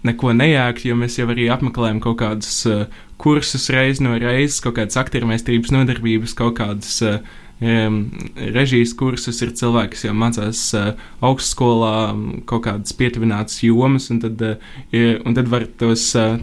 neko 0.07 0.33
nejākt, 0.37 0.87
jo 0.89 0.97
mēs 0.99 1.19
jau 1.21 1.29
arī 1.33 1.49
apmeklējam 1.53 2.01
kaut 2.03 2.19
kādus 2.23 2.63
uh, 2.71 2.87
kursus 3.23 3.69
reiz 3.73 4.03
no 4.03 4.17
reizes, 4.19 4.61
kaut 4.65 4.77
kādas 4.81 4.99
aktiermēstības 5.01 5.75
nodarbības, 5.75 6.35
kaut 6.39 6.57
kādas 6.59 6.97
uh, 7.07 7.21
režijas 7.63 8.95
kursus, 8.99 9.39
ir 9.45 9.53
cilvēki, 9.59 9.95
kas 9.95 10.07
jau 10.09 10.17
mācās 10.19 10.63
uh, 10.79 10.89
augstskolā 11.23 11.95
kaut 12.51 12.67
kādas 12.67 12.97
pietuvinātas 12.99 13.63
jomas, 13.63 14.11
un 14.11 14.19
tad, 14.25 14.43
uh, 14.43 15.15
un 15.23 15.39
tad 15.39 15.53
var 15.53 15.69
tos. 15.79 16.11
Uh, 16.19 16.41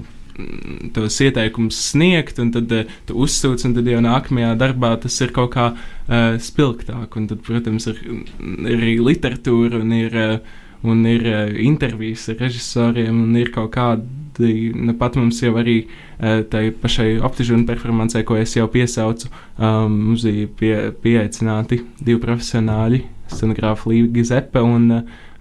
tos 0.96 1.18
ieteikumus 1.20 1.76
sniegt, 1.90 2.38
un 2.40 2.54
tad 2.56 2.72
uh, 2.72 2.94
tu 3.08 3.18
uzsūc, 3.26 3.66
un 3.68 3.74
tad 3.76 3.90
jau 3.92 4.00
nākamajā 4.06 4.54
darbā 4.62 4.94
tas 5.04 5.18
ir 5.20 5.34
kaut 5.36 5.52
kā 5.58 5.66
uh, 5.74 6.38
spilgtāk. 6.40 7.18
Un 7.20 7.28
tad, 7.28 7.42
protams, 7.44 7.90
ir, 7.92 8.00
ir 8.40 8.78
arī 8.78 8.94
literatūra, 9.04 9.82
un 9.84 9.92
ir, 9.98 10.16
uh, 10.16 10.62
un 10.88 11.04
ir 11.10 11.28
uh, 11.28 11.52
intervijas 11.64 12.30
ar 12.32 12.40
režisoriem, 12.46 13.24
un 13.26 13.38
ir 13.40 13.52
kaut 13.56 13.72
kādi, 13.76 14.72
nu 14.76 14.96
pat 15.00 15.18
mums 15.20 15.42
jau 15.44 15.54
arī 15.60 15.82
uh, 15.86 16.42
tai 16.52 16.70
pašai 16.72 17.18
optižūnu 17.28 17.68
performancē, 17.68 18.24
ko 18.28 18.38
es 18.40 18.56
jau 18.56 18.70
piesaucu, 18.72 19.32
um, 19.58 19.98
mums 20.10 20.28
bija 20.28 20.52
pie, 20.60 20.76
pieaicināti 21.04 21.82
divi 22.00 22.20
profesionāļi, 22.24 23.04
scenogrāfa 23.30 23.92
Līga 23.92 24.26
Zepe 24.26 24.64
un 24.64 24.90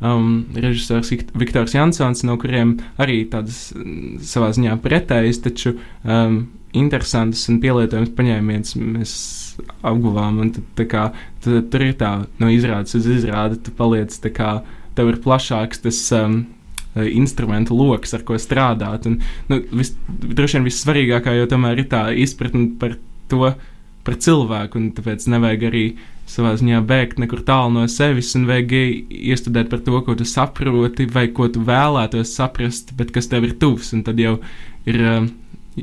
um, 0.01 0.29
režisors 0.55 1.11
Viktors 1.39 1.75
Jansons, 1.75 2.25
no 2.27 2.37
kuriem 2.41 2.77
arī 3.01 3.23
tādas 3.31 3.69
mm, 3.75 4.19
savā 4.27 4.51
ziņā 4.57 4.79
pretējas, 4.85 5.43
taču 5.47 5.75
um, 6.05 6.43
interesants 6.77 7.47
un 7.49 7.61
pielietojams 7.63 8.13
paņēmiens 8.17 8.75
mēs 8.79 9.13
apguvām. 9.87 10.43
Un 10.45 10.53
tad, 10.57 10.85
kā, 10.91 11.05
tad, 11.45 11.71
tur 11.73 11.87
ir 11.87 11.95
tā, 12.01 12.13
no 12.43 12.51
izrādes 12.53 12.97
uz 12.99 13.09
izrādi, 13.19 13.61
tu 13.65 13.75
paliec 13.79 14.15
tā 14.23 14.33
kā 14.35 14.53
tev 14.99 15.15
ir 15.15 15.23
plašāks 15.25 15.87
tas 15.87 16.05
um, 16.19 16.43
Eh, 16.99 17.17
instrumentu 17.17 17.77
lokus, 17.77 18.15
ar 18.17 18.25
ko 18.27 18.39
strādāt. 18.41 19.07
Un, 19.07 19.19
nu, 19.51 19.61
vis, 19.77 19.93
droši 20.09 20.59
vien 20.59 20.67
vissvarīgākā 20.67 21.35
jau 21.37 21.49
tomēr 21.51 21.83
ir 21.83 21.91
tā 21.91 22.07
izpratne 22.17 22.71
par 22.81 22.97
to, 23.31 23.53
par 24.07 24.17
cilvēku, 24.25 24.81
un 24.81 24.89
tāpēc 24.97 25.27
nevajag 25.29 25.67
arī 25.69 25.83
savā 26.29 26.55
ziņā 26.59 26.81
bēgt 26.89 27.21
nekur 27.21 27.43
tālu 27.47 27.75
no 27.77 27.85
sevis, 27.93 28.33
un 28.39 28.47
vajag 28.49 28.73
iestudēt 28.75 29.69
par 29.71 29.83
to, 29.85 30.01
ko 30.05 30.17
tu 30.17 30.25
saproti, 30.29 31.07
vai 31.13 31.27
ko 31.37 31.51
tu 31.53 31.61
vēlētos 31.69 32.33
saprast, 32.41 32.95
bet 32.97 33.13
kas 33.15 33.29
tev 33.31 33.47
ir 33.47 33.55
tuvs, 33.61 33.93
un 33.93 34.03
tad 34.09 34.19
jau 34.19 34.39
ir, 34.89 34.99
eh, 34.99 35.29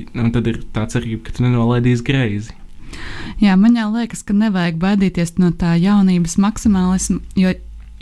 un 0.10 0.34
tad 0.34 0.50
ir 0.50 0.64
tā 0.74 0.88
cerība, 0.90 1.28
ka 1.28 1.38
tu 1.38 1.46
nenolaidīsi 1.46 2.08
greizi. 2.08 2.58
Jā, 3.44 3.56
man 3.60 3.78
jau 3.78 3.92
liekas, 3.94 4.26
ka 4.26 4.34
nevajag 4.34 4.82
baidīties 4.82 5.38
no 5.38 5.52
tā 5.52 5.76
jaunības 5.78 6.38
maksimālisma, 6.42 7.22
jo, 7.38 7.54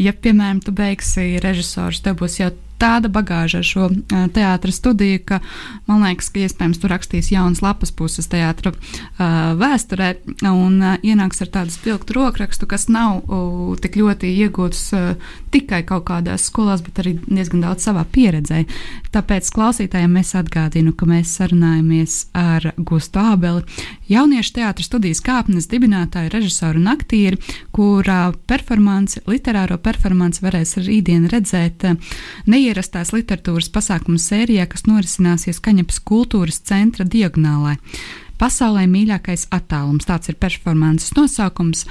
ja, 0.02 0.14
piemēram, 0.14 0.62
tu 0.64 0.74
beigsi 0.76 1.40
režisors, 1.44 2.02
tev 2.04 2.18
būs 2.22 2.40
jau 2.42 2.52
tāda 2.84 3.10
bagāža 3.14 3.62
ar 3.62 3.68
šo 3.68 3.88
teātras 4.36 4.80
studiju, 4.82 5.22
ka 5.28 5.40
man 5.88 6.04
liekas, 6.04 6.30
ka 6.34 6.44
iespējams 6.44 6.82
tur 6.82 6.92
rakstīs 6.92 7.32
jaunas 7.32 7.62
lapas 7.64 7.94
puses 7.96 8.28
teātra 8.32 8.74
vēsturē 9.60 10.10
un 10.50 10.82
ienāks 11.00 11.44
ar 11.46 11.52
tādu 11.54 11.76
spilgtu 11.76 12.18
rokrakstu, 12.18 12.68
kas 12.68 12.90
nav 12.92 13.24
tik 13.84 13.96
ļoti 14.02 14.34
iegūts 14.44 14.82
tikai 15.54 15.84
kaut 15.88 16.08
kādās 16.10 16.50
skolās, 16.50 16.84
bet 16.84 17.00
arī 17.04 17.16
diezgan 17.24 17.64
daudz 17.64 17.88
savā 17.88 18.04
pieredzē. 18.12 18.64
Tāpēc 19.14 19.52
klausītājiem 19.54 20.18
es 20.20 20.34
atgādinu, 20.36 20.96
ka 20.98 21.08
mēs 21.08 21.38
sarunājamies 21.38 22.18
ar 22.36 22.72
Gustu 22.78 23.22
Ābeli, 23.22 23.64
jauniešu 24.12 24.58
teātras 24.58 24.90
studijas 24.90 25.24
kāpnes 25.24 25.70
dibinātāju, 25.72 26.34
režisoru 26.34 26.82
un 26.82 26.92
aktieri, 26.92 27.40
kurā 27.76 28.34
performanci, 28.50 29.24
literāro 29.30 29.78
performanci 29.80 30.44
varēs 30.44 30.76
rītdien 30.82 31.30
redzēt 31.32 31.88
neiet 32.50 32.73
ierastās 32.74 33.14
literatūras 33.14 33.70
pasākumu 33.74 34.20
sērijā, 34.22 34.66
kas 34.70 34.88
norisināsies 34.90 35.62
Kaņepes 35.64 36.02
kultūras 36.04 36.60
centra 36.66 37.06
diagonālē. 37.06 37.78
Pasaulē 38.42 38.88
mīļākais 38.90 39.48
attālums 39.54 40.10
tāds 40.10 40.32
ir 40.34 40.40
performances 40.42 41.14
nosaukums, 41.16 41.86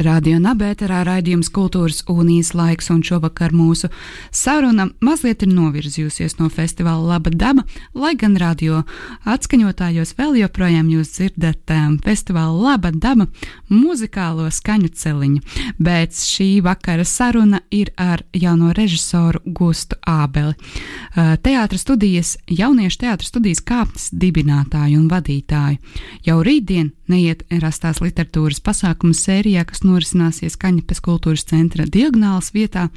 Radio 0.00 0.38
Nabērā 0.40 1.02
raidījums 1.04 1.50
Kultūras 1.52 1.98
unijas 2.08 2.54
laiks, 2.56 2.88
un 2.90 3.02
šovakar 3.04 3.52
mūsu 3.52 3.90
saruna 4.32 4.86
mazliet 5.04 5.42
ir 5.44 5.50
novirzījusies 5.52 6.38
no 6.38 6.48
festivāla 6.48 7.12
Laba 7.12 7.28
daba, 7.28 7.66
lai 7.92 8.14
gan 8.16 8.38
radio 8.40 8.82
atskaņotājos 9.28 10.14
vēl 10.16 10.38
joprojām 10.40 10.88
jūs 10.94 11.12
dzirdat 11.18 11.74
um, 11.76 11.98
festivāla 12.00 12.70
Laba 12.70 12.92
daba 12.94 13.26
muzikālo 13.68 14.48
skaņu 14.48 14.88
celiņu, 14.96 15.42
bet 15.76 16.16
šī 16.16 16.62
vakara 16.64 17.04
saruna 17.04 17.60
ir 17.70 17.92
ar 18.00 18.24
jauno 18.32 18.72
režisoru 18.72 19.42
Gustu 19.44 20.00
Ābeli, 20.08 20.56
uh, 20.56 21.36
teātras 21.36 21.84
studijas, 21.84 22.38
jauniešu 22.48 23.04
teātras 23.04 23.28
studijas 23.28 23.60
kāpnes 23.60 24.08
dibinātāju 24.16 25.02
un 25.02 25.12
vadītāju. 25.12 25.78
Jau 26.24 26.40
rītdien 26.40 26.94
neiet 27.12 27.44
rastās 27.60 28.00
literatūras 28.00 28.62
pasākumu 28.64 29.12
sērijā, 29.16 29.66
kas 29.68 29.81
norisināsies 29.86 30.58
Kaņepes 30.60 31.02
kultūras 31.04 31.46
centra 31.48 31.86
diagonālas 31.86 32.52
vietā, 32.54 32.88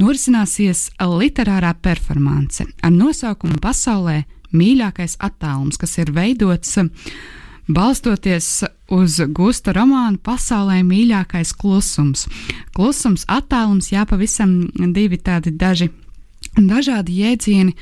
norisināsies 0.00 0.90
literārā 1.00 1.74
performance 1.82 2.66
ar 2.82 2.92
nosaukumu 2.94 3.60
Pasaulē 3.62 4.22
mīļākais 4.54 5.18
attālums, 5.22 5.78
kas 5.80 5.98
ir 5.98 6.12
veidots 6.14 6.78
balstoties 7.66 8.48
uz 8.92 9.18
Gusta 9.34 9.72
romānu 9.74 10.20
Pasaulē 10.22 10.82
mīļākais 10.86 11.54
klusums. 11.58 12.26
Klusums, 12.76 13.26
attālums, 13.28 13.90
jā, 13.92 14.04
pavisam 14.06 14.64
divi 14.94 15.18
tādi 15.18 15.54
daži 15.54 15.90
dažādi 16.54 17.20
jēdzieni, 17.22 17.74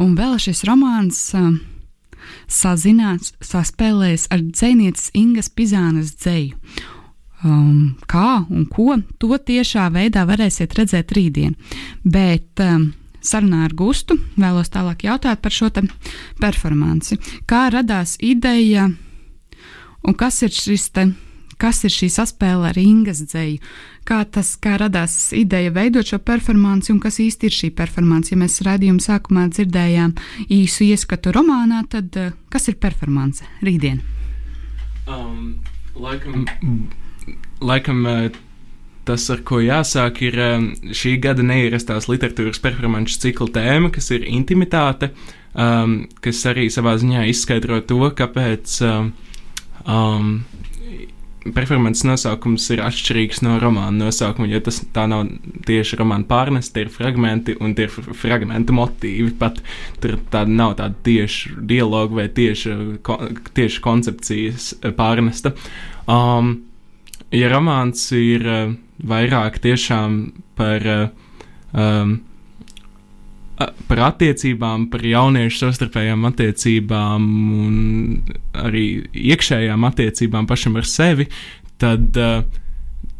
un 0.00 0.14
vēl 0.16 0.38
šis 0.40 0.62
romāns 0.68 1.20
uh, 1.34 1.52
sazināts, 2.48 3.34
saspēlējis 3.42 4.28
ar 4.32 4.42
dzinieces 4.44 5.10
Ingas 5.18 5.50
Pizānas 5.50 6.14
dzēju. 6.16 6.58
Um, 7.42 7.96
kā 8.06 8.44
un 8.54 8.68
ko 8.70 9.00
to 9.18 9.34
tiešā 9.34 9.88
veidā 9.90 10.22
varēsiet 10.28 10.76
redzēt 10.78 11.10
rītdien. 11.16 11.56
Bet 12.06 12.60
um, 12.62 12.92
sarunā 13.18 13.64
ar 13.66 13.74
Gustu 13.74 14.14
vēlos 14.36 14.70
tālāk 14.70 15.02
jautāt 15.08 15.42
par 15.42 15.54
šo 15.54 15.70
performanci. 16.38 17.18
Kā 17.50 17.66
radās 17.74 18.14
ideja 18.22 18.86
un 20.06 20.14
kas 20.14 20.42
ir 20.46 20.54
šis 20.54 20.88
te? 20.94 21.08
Kas 21.62 21.84
ir 21.86 21.92
šī 21.94 22.08
saspēle 22.10 22.72
ar 22.72 22.78
Ingas 22.78 23.20
dzēju? 23.22 23.60
Kā 24.08 24.22
tas 24.26 24.54
kā 24.58 24.74
radās 24.80 25.14
ideja 25.36 25.70
veidot 25.70 26.08
šo 26.08 26.18
performanci 26.18 26.90
un 26.90 26.98
kas 27.02 27.20
īsti 27.22 27.46
ir 27.46 27.54
šī 27.54 27.70
performance? 27.78 28.32
Ja 28.32 28.38
mēs 28.40 28.58
redzējuma 28.66 29.02
sākumā 29.02 29.44
dzirdējām 29.52 30.16
īsu 30.50 30.88
ieskatu 30.88 31.34
romānā, 31.34 31.84
tad 31.90 32.18
uh, 32.18 32.32
kas 32.50 32.66
ir 32.70 32.80
performance 32.82 33.46
rītdien? 33.62 34.02
Um, 35.06 35.60
laikam, 35.94 36.48
laikam 37.62 38.02
uh, 38.08 38.40
tas, 39.08 39.26
ar 39.34 39.42
ko 39.46 39.60
jāsāk, 39.62 40.22
ir 40.28 40.38
um, 40.42 40.68
šī 40.94 41.16
gada 41.22 41.44
neierastās 41.46 42.08
literatūras 42.10 42.62
performanču 42.62 43.18
cikla 43.24 43.50
tēma, 43.56 43.92
kas 43.94 44.10
ir 44.14 44.26
intimitāte, 44.30 45.12
um, 45.54 46.02
kas 46.22 46.44
arī 46.50 46.68
savā 46.72 46.96
ziņā 47.02 47.26
izskaidro 47.32 47.82
to, 47.86 48.02
kāpēc. 48.18 48.78
Um, 48.86 49.12
um, 49.86 50.34
performances 51.42 52.04
nosaukums 52.06 52.68
ir 52.70 52.82
atšķirīgs 52.84 53.40
no 53.42 53.56
romāna 53.58 54.04
nosaukuma, 54.04 54.46
jo 54.50 54.60
tas 54.62 54.78
tā 54.94 55.08
nav 55.10 55.26
tieši 55.66 55.98
romāna 55.98 56.26
pārnesta, 56.28 56.76
tie 56.76 56.84
ir 56.86 56.92
fragmenti 56.94 57.56
un 57.58 57.74
tie 57.74 57.88
ir 57.88 58.12
fragmenta 58.14 58.74
motīvi. 58.76 59.32
Pat 59.40 59.58
tur 60.02 60.20
tāda 60.30 60.52
nav 60.52 60.76
tāda 60.78 60.94
tieša 61.08 61.56
dialoga 61.66 62.20
vai 62.20 62.28
tieša, 62.30 62.76
ko, 63.06 63.18
tieša 63.58 63.82
koncepcijas 63.82 64.68
pārnesta. 64.98 65.56
Um, 66.06 66.60
ja 67.32 67.48
romāns 67.52 68.04
ir 68.16 68.44
uh, 68.46 68.74
vairāk 69.08 69.58
tiešām 69.62 70.20
par, 70.58 70.84
uh, 70.86 71.08
um, 71.72 72.14
par 73.88 74.02
attiecībām, 74.10 74.88
par 74.92 75.04
jauniešu 75.06 75.64
savstarpējām 75.64 76.26
attiecībām 76.28 77.28
un 77.66 77.76
arī 78.64 78.86
iekšējām 79.32 79.86
attiecībām 79.90 80.48
pašam 80.50 80.78
ar 80.80 80.88
sevi, 80.88 81.28
tad, 81.82 82.20
uh, 82.20 82.42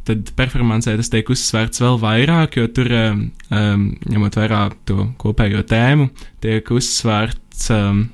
tad 0.07 0.33
performancē 0.39 0.97
tas 0.99 1.13
tiek 1.13 1.29
uzsvērts 1.33 1.83
vēl 1.83 2.01
vairāk, 2.03 2.59
jo 2.61 2.69
tur, 2.75 2.91
um, 2.93 3.85
ņemot 4.13 4.41
vērā 4.43 4.65
to 4.89 5.13
kopējo 5.23 5.65
tēmu, 5.73 6.11
tiek 6.45 6.75
uzsvērts, 6.75 7.71
um, 7.77 8.05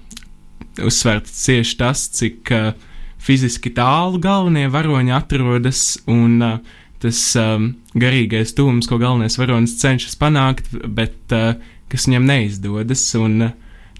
uzsvērts 0.84 1.48
tieši 1.48 1.80
tas, 1.80 2.06
cik 2.20 2.54
uh, 2.54 2.70
fiziski 3.22 3.72
tālu 3.74 4.20
galvenie 4.22 4.68
varoņi 4.72 5.14
atrodas 5.16 5.82
un 6.10 6.38
uh, 6.44 6.58
tas 7.02 7.20
um, 7.38 7.72
garīgais 7.98 8.54
tūms, 8.58 8.88
ko 8.90 8.98
galvenais 9.00 9.38
varonis 9.38 9.76
cenšas 9.80 10.18
panākt, 10.18 10.70
bet 10.72 11.34
uh, 11.34 11.54
kas 11.90 12.08
viņam 12.08 12.26
neizdodas. 12.28 13.04
Un 13.18 13.50
uh, 13.50 13.54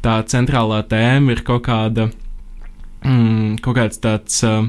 tā 0.04 0.18
centrālā 0.30 0.82
tēma 0.88 1.34
ir 1.34 1.44
kaut 1.46 1.66
kāda, 1.68 2.08
mm, 3.04 3.58
kaut 3.64 3.78
kāds 3.78 4.02
tāds 4.02 4.42
uh, 4.46 4.66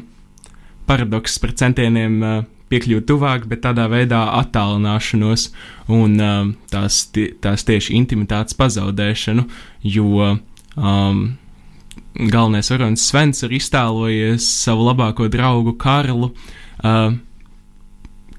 paradoks 0.90 1.42
par 1.42 1.58
centieniem. 1.64 2.22
Uh, 2.22 2.48
piekļūt 2.70 3.08
tuvāk, 3.10 3.48
bet 3.50 3.64
tādā 3.66 3.88
veidā 3.90 4.20
attālināšanos 4.44 5.48
un 5.90 6.20
um, 6.22 6.52
tās, 6.70 7.02
tās 7.42 7.66
tieši 7.66 7.96
intimitātes 7.98 8.54
pazaudēšanu, 8.60 9.48
jo 9.90 10.28
um, 10.30 11.24
galvenais 12.28 12.68
varonis 12.72 13.06
Svens 13.08 13.44
ir 13.46 13.54
iztēlojies 13.56 14.46
savu 14.66 14.90
labāko 14.90 15.30
draugu 15.32 15.76
Karlu 15.80 16.34
uh, 16.34 17.14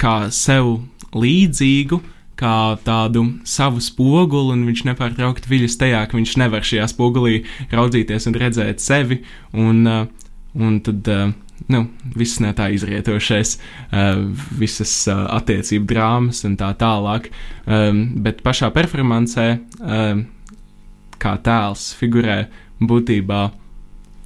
kā 0.00 0.14
sev 0.34 0.80
līdzīgu, 1.16 2.00
kā 2.40 2.54
tādu 2.84 3.24
savu 3.48 3.82
spoguli, 3.84 4.54
un 4.54 4.64
viņš 4.68 4.84
nepārtraukti 4.90 5.50
viļas 5.50 5.76
tajā, 5.80 6.02
ka 6.08 6.16
viņš 6.16 6.34
nevar 6.40 6.64
šajā 6.64 6.88
spogulī 6.92 7.42
raudzīties 7.72 8.28
un 8.30 8.36
redzēt 8.40 8.84
sevi, 8.84 9.22
un, 9.56 9.86
uh, 9.88 10.34
un 10.58 10.82
tad. 10.84 11.08
Uh, 11.08 11.38
Nu, 11.68 11.82
viss 12.16 12.38
no 12.40 12.48
tā 12.56 12.70
izrietošais, 12.72 13.50
uh, 13.92 14.22
visas 14.56 14.94
uh, 15.12 15.26
attiecību 15.36 15.84
drāmas 15.90 16.40
un 16.48 16.54
tā 16.56 16.70
tālāk. 16.80 17.28
Um, 17.68 18.00
bet 18.24 18.40
pašā 18.40 18.70
performancē, 18.72 19.44
uh, 19.84 20.22
kā 21.20 21.34
tēls 21.44 21.90
figurē 22.00 22.38
būtībā 22.80 23.42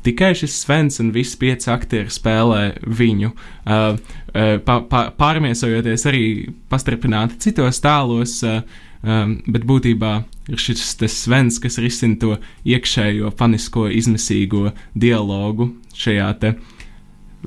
tikai 0.04 0.32
šis 0.38 0.56
Svens 0.62 1.00
un 1.02 1.12
visi 1.14 1.38
pieci 1.40 1.70
aktieri 1.72 2.12
spēlē 2.12 2.62
viņu, 2.84 3.30
uh, 3.32 3.96
uh, 3.96 4.56
pa, 4.64 4.78
pa, 4.90 5.06
pārmiesojoties 5.18 6.06
arī 6.10 6.24
pastripināti 6.72 7.40
citos 7.46 7.80
tēlos, 7.84 8.36
uh, 8.46 8.60
um, 9.02 9.38
bet 9.48 9.66
būtībā 9.68 10.14
ir 10.52 10.60
šis 10.60 10.96
Svens, 11.12 11.60
kas 11.62 11.80
risina 11.82 12.18
to 12.20 12.36
iekšējo 12.68 13.32
panisko, 13.38 13.88
izmisīgo 13.88 14.70
dialogu 14.94 15.72
šajā 15.96 16.30
te 16.42 16.54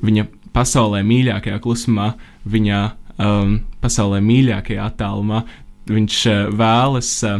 viņa 0.04 0.28
pasaulē 0.56 1.04
mīļākajā 1.06 1.60
klusumā, 1.62 2.12
viņa 2.50 2.82
um, 3.22 3.60
pasaulē 3.84 4.22
mīļākajā 4.26 4.90
attālumā. 4.92 5.44
Viņš 5.88 6.18
uh, 6.32 6.42
vēlas, 6.58 7.12
uh, 7.28 7.40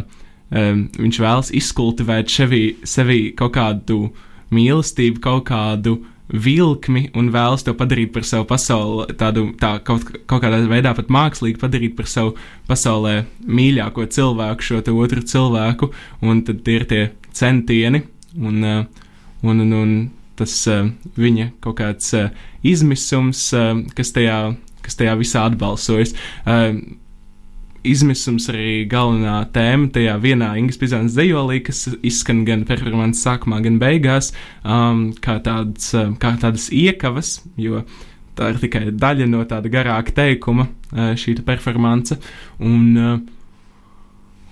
um, 0.50 0.86
viņš 0.96 1.20
vēlas 1.24 1.52
izkultivēt 1.56 2.32
sevi, 2.32 2.62
sevi 2.88 3.20
kaut 3.38 3.54
kādu 3.58 4.08
mīlestību, 4.54 5.20
kaut 5.24 5.46
kādu 5.50 5.98
vilkmi 6.28 7.08
un 7.16 7.30
vēlas 7.32 7.64
to 7.64 7.72
padarīt 7.76 8.12
par 8.12 8.26
savu 8.28 8.44
pasauli, 8.50 9.06
tādu 9.20 9.46
tā, 9.60 9.78
kaut, 9.84 10.04
kaut 10.28 10.42
kādā 10.44 10.60
veidā 10.68 10.92
pat 10.96 11.08
mākslīgi 11.12 11.60
padarīt 11.60 11.96
par 11.96 12.08
savu 12.10 12.34
pasaulē 12.68 13.22
mīļāko 13.48 14.04
cilvēku, 14.12 14.66
šo 14.66 14.82
otru 14.92 15.24
cilvēku, 15.24 15.90
un 16.20 16.44
tad 16.44 16.68
ir 16.68 16.84
tie 16.90 17.02
centieni 17.32 18.04
un, 18.36 18.60
uh, 18.64 18.84
un, 19.42 19.64
un, 19.64 19.74
un 19.80 19.96
tas 20.38 20.54
uh, 20.68 20.86
viņa 21.16 21.50
kaut 21.64 21.80
kāds 21.80 22.12
uh, 22.18 22.28
izmisums, 22.66 23.48
kas 23.96 24.12
tajā, 24.14 24.38
kas 24.84 24.98
tajā 24.98 25.16
visā 25.20 25.48
atbalsojas 25.48 26.12
izmisums 27.88 28.48
arī 28.52 28.84
galvenā 28.90 29.38
tēma 29.54 29.88
tajā 29.94 30.16
vienā 30.22 30.50
Ingūnas 30.60 30.80
Pizānas 30.80 31.16
dejolī, 31.16 31.60
kas 31.66 31.86
izskan 32.06 32.44
gan 32.48 32.64
performances 32.68 33.24
sākumā, 33.26 33.60
gan 33.64 33.78
beigās, 33.80 34.32
um, 34.64 35.08
kā, 35.24 35.38
tāds, 35.44 35.90
um, 35.98 36.14
kā 36.20 36.34
tādas 36.40 36.68
iekavas, 36.74 37.38
jo 37.60 37.82
tā 38.38 38.52
ir 38.52 38.60
tikai 38.62 38.84
daļa 38.94 39.26
no 39.30 39.42
tāda 39.48 39.72
garāka 39.72 40.14
teikuma, 40.20 40.68
uh, 40.92 41.12
šī 41.18 41.38
performance. 41.46 42.18
Un, 42.60 42.84
uh, 42.94 43.18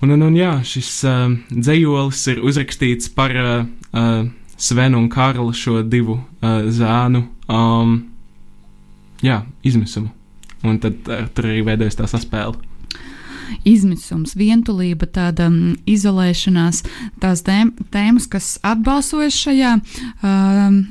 un, 0.01 0.13
un, 0.17 0.27
un 0.29 0.37
jā, 0.37 0.57
šis 0.67 0.91
uh, 1.07 1.25
dzējolis 1.53 2.25
ir 2.33 2.43
uzrakstīts 2.45 3.13
par 3.15 3.35
uh, 3.37 3.55
uh, 3.93 4.27
Svenu 4.57 5.03
un 5.03 5.09
Karlu 5.13 5.53
šo 5.53 5.83
divu 5.85 6.17
uh, 6.17 6.63
zēnu 6.73 7.27
um, 7.53 7.99
jā, 9.21 9.43
izmisumu. 9.61 10.09
Un 10.65 10.81
tad 10.81 11.05
uh, 11.05 11.27
tur 11.37 11.51
arī 11.51 11.61
veidojas 11.67 11.99
tā 11.99 12.09
saspēle 12.09 12.66
izmisums, 13.67 14.35
vientulība, 14.37 15.09
tāda 15.09 15.49
um, 15.51 15.75
izolēšanās, 15.89 16.83
tās 17.23 17.43
tēmas, 17.45 18.27
kas 18.31 18.55
atbalsojas 18.65 19.37
šajā 19.45 19.75
um, 19.77 20.81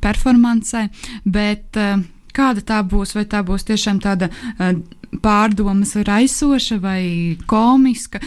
performancē, 0.00 0.86
bet 1.24 1.80
uh, 1.80 2.00
kāda 2.36 2.64
tā 2.66 2.80
būs, 2.86 3.16
vai 3.18 3.26
tā 3.30 3.42
būs 3.46 3.66
tiešām 3.68 4.02
tāda 4.02 4.30
uh, 4.30 4.78
pārdomas 5.22 5.96
raisoša 6.06 6.78
vai 6.82 7.02
komiska, 7.50 8.20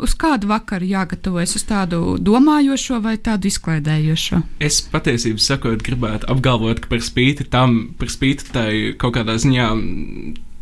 uz 0.00 0.14
kādu 0.18 0.48
vakaru 0.50 0.86
jāgatavojas, 0.88 1.54
uz 1.58 1.64
tādu 1.68 2.16
domājošo 2.22 3.00
vai 3.04 3.16
tādu 3.20 3.50
izklaidējošo? 3.50 4.40
Es 4.64 4.80
patiesībā 4.92 5.42
sakot, 5.42 5.82
gribētu 5.84 6.28
apgalvot, 6.32 6.82
ka 6.84 6.92
par 6.92 7.02
spīti 7.04 7.48
tam, 7.50 7.78
par 7.98 8.12
spīti 8.12 8.52
tai 8.54 8.70
kaut 9.00 9.16
kādā 9.18 9.38
ziņā 9.40 9.68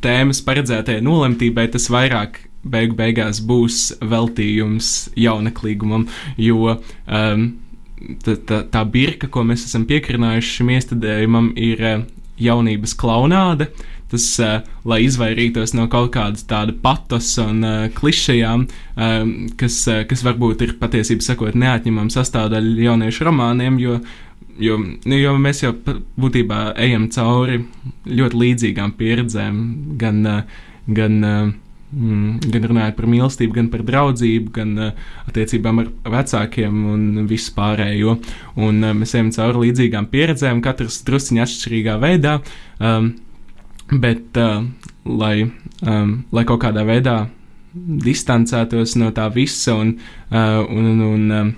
tēmas 0.07 0.43
paredzētajai 0.47 1.05
nolemtībai, 1.05 1.67
tas 1.75 1.91
vairāk 1.93 2.47
beigu 2.67 2.97
beigās 2.99 3.41
būs 3.47 3.97
veltījums 4.03 5.11
jauneklīgumam, 5.19 6.07
jo 6.41 6.77
um, 6.77 7.49
tā, 8.25 8.37
tā, 8.49 8.63
tā 8.73 8.85
birka, 8.91 9.31
ko 9.33 9.45
mēs 9.47 9.67
esam 9.69 9.87
piekrinājuši 9.89 10.57
šim 10.61 10.73
iestādējumam, 10.77 11.53
ir 11.59 11.85
uh, 11.85 12.01
jaunības 12.43 12.97
klaunāde. 12.99 13.71
Tas, 14.07 14.25
uh, 14.39 14.61
lai 14.87 15.01
izvairītos 15.03 15.73
no 15.75 15.89
kaut 15.91 16.13
kādas 16.15 16.45
tādas 16.47 16.77
patos 16.83 17.33
un 17.43 17.65
uh, 17.67 17.89
klišejām, 17.95 18.67
um, 18.95 19.33
kas, 19.59 19.81
uh, 19.91 20.05
kas 20.07 20.23
varbūt 20.27 20.63
ir 20.63 20.77
patiesībā 20.79 21.27
sakot 21.27 21.59
neatņemama 21.59 22.15
sastāvdaļa 22.15 22.87
jauniešu 22.87 23.27
romāniem, 23.27 23.81
jo 23.83 23.99
Jo, 24.57 24.79
nu, 24.81 25.17
jo 25.19 25.35
mēs 25.41 25.61
jau 25.65 25.73
būtībā 26.21 26.61
ejam 26.81 27.11
cauri 27.13 27.61
ļoti 28.09 28.41
līdzīgām 28.41 28.95
pieredzēm, 28.97 29.59
gan, 30.01 30.21
eh, 30.27 30.63
gan, 30.87 31.19
eh, 31.25 31.53
mm, 31.93 32.39
gan 32.55 32.69
runājot 32.71 32.97
par 32.97 33.07
mīlestību, 33.13 33.53
gan 33.53 33.69
par 33.69 33.83
draudzību, 33.87 34.53
gan 34.53 34.79
uh, 34.79 34.91
attiecībām 35.29 35.79
ar 35.79 35.91
vecākiem 36.17 36.81
un 36.93 37.27
visu 37.29 37.53
pārējo. 37.55 38.17
Un, 38.57 38.81
mēs 38.99 39.15
ejam 39.15 39.31
cauri 39.31 39.69
līdzīgām 39.69 40.09
pieredzēm, 40.11 40.63
katrs 40.65 41.03
drusciņā 41.07 41.45
atšķirīgā 41.47 41.99
veidā, 42.03 42.41
um, 42.81 43.13
bet 43.93 44.37
lai, 45.05 45.47
um, 45.87 46.25
lai 46.33 46.45
kaut 46.45 46.65
kādā 46.65 46.85
veidā 46.85 47.29
distancētos 47.77 48.97
no 48.97 49.13
tā 49.13 49.29
visa 49.33 49.77
un, 49.77 49.95
un, 50.33 50.91
un, 50.91 51.01
un 51.07 51.31
um, 51.31 51.55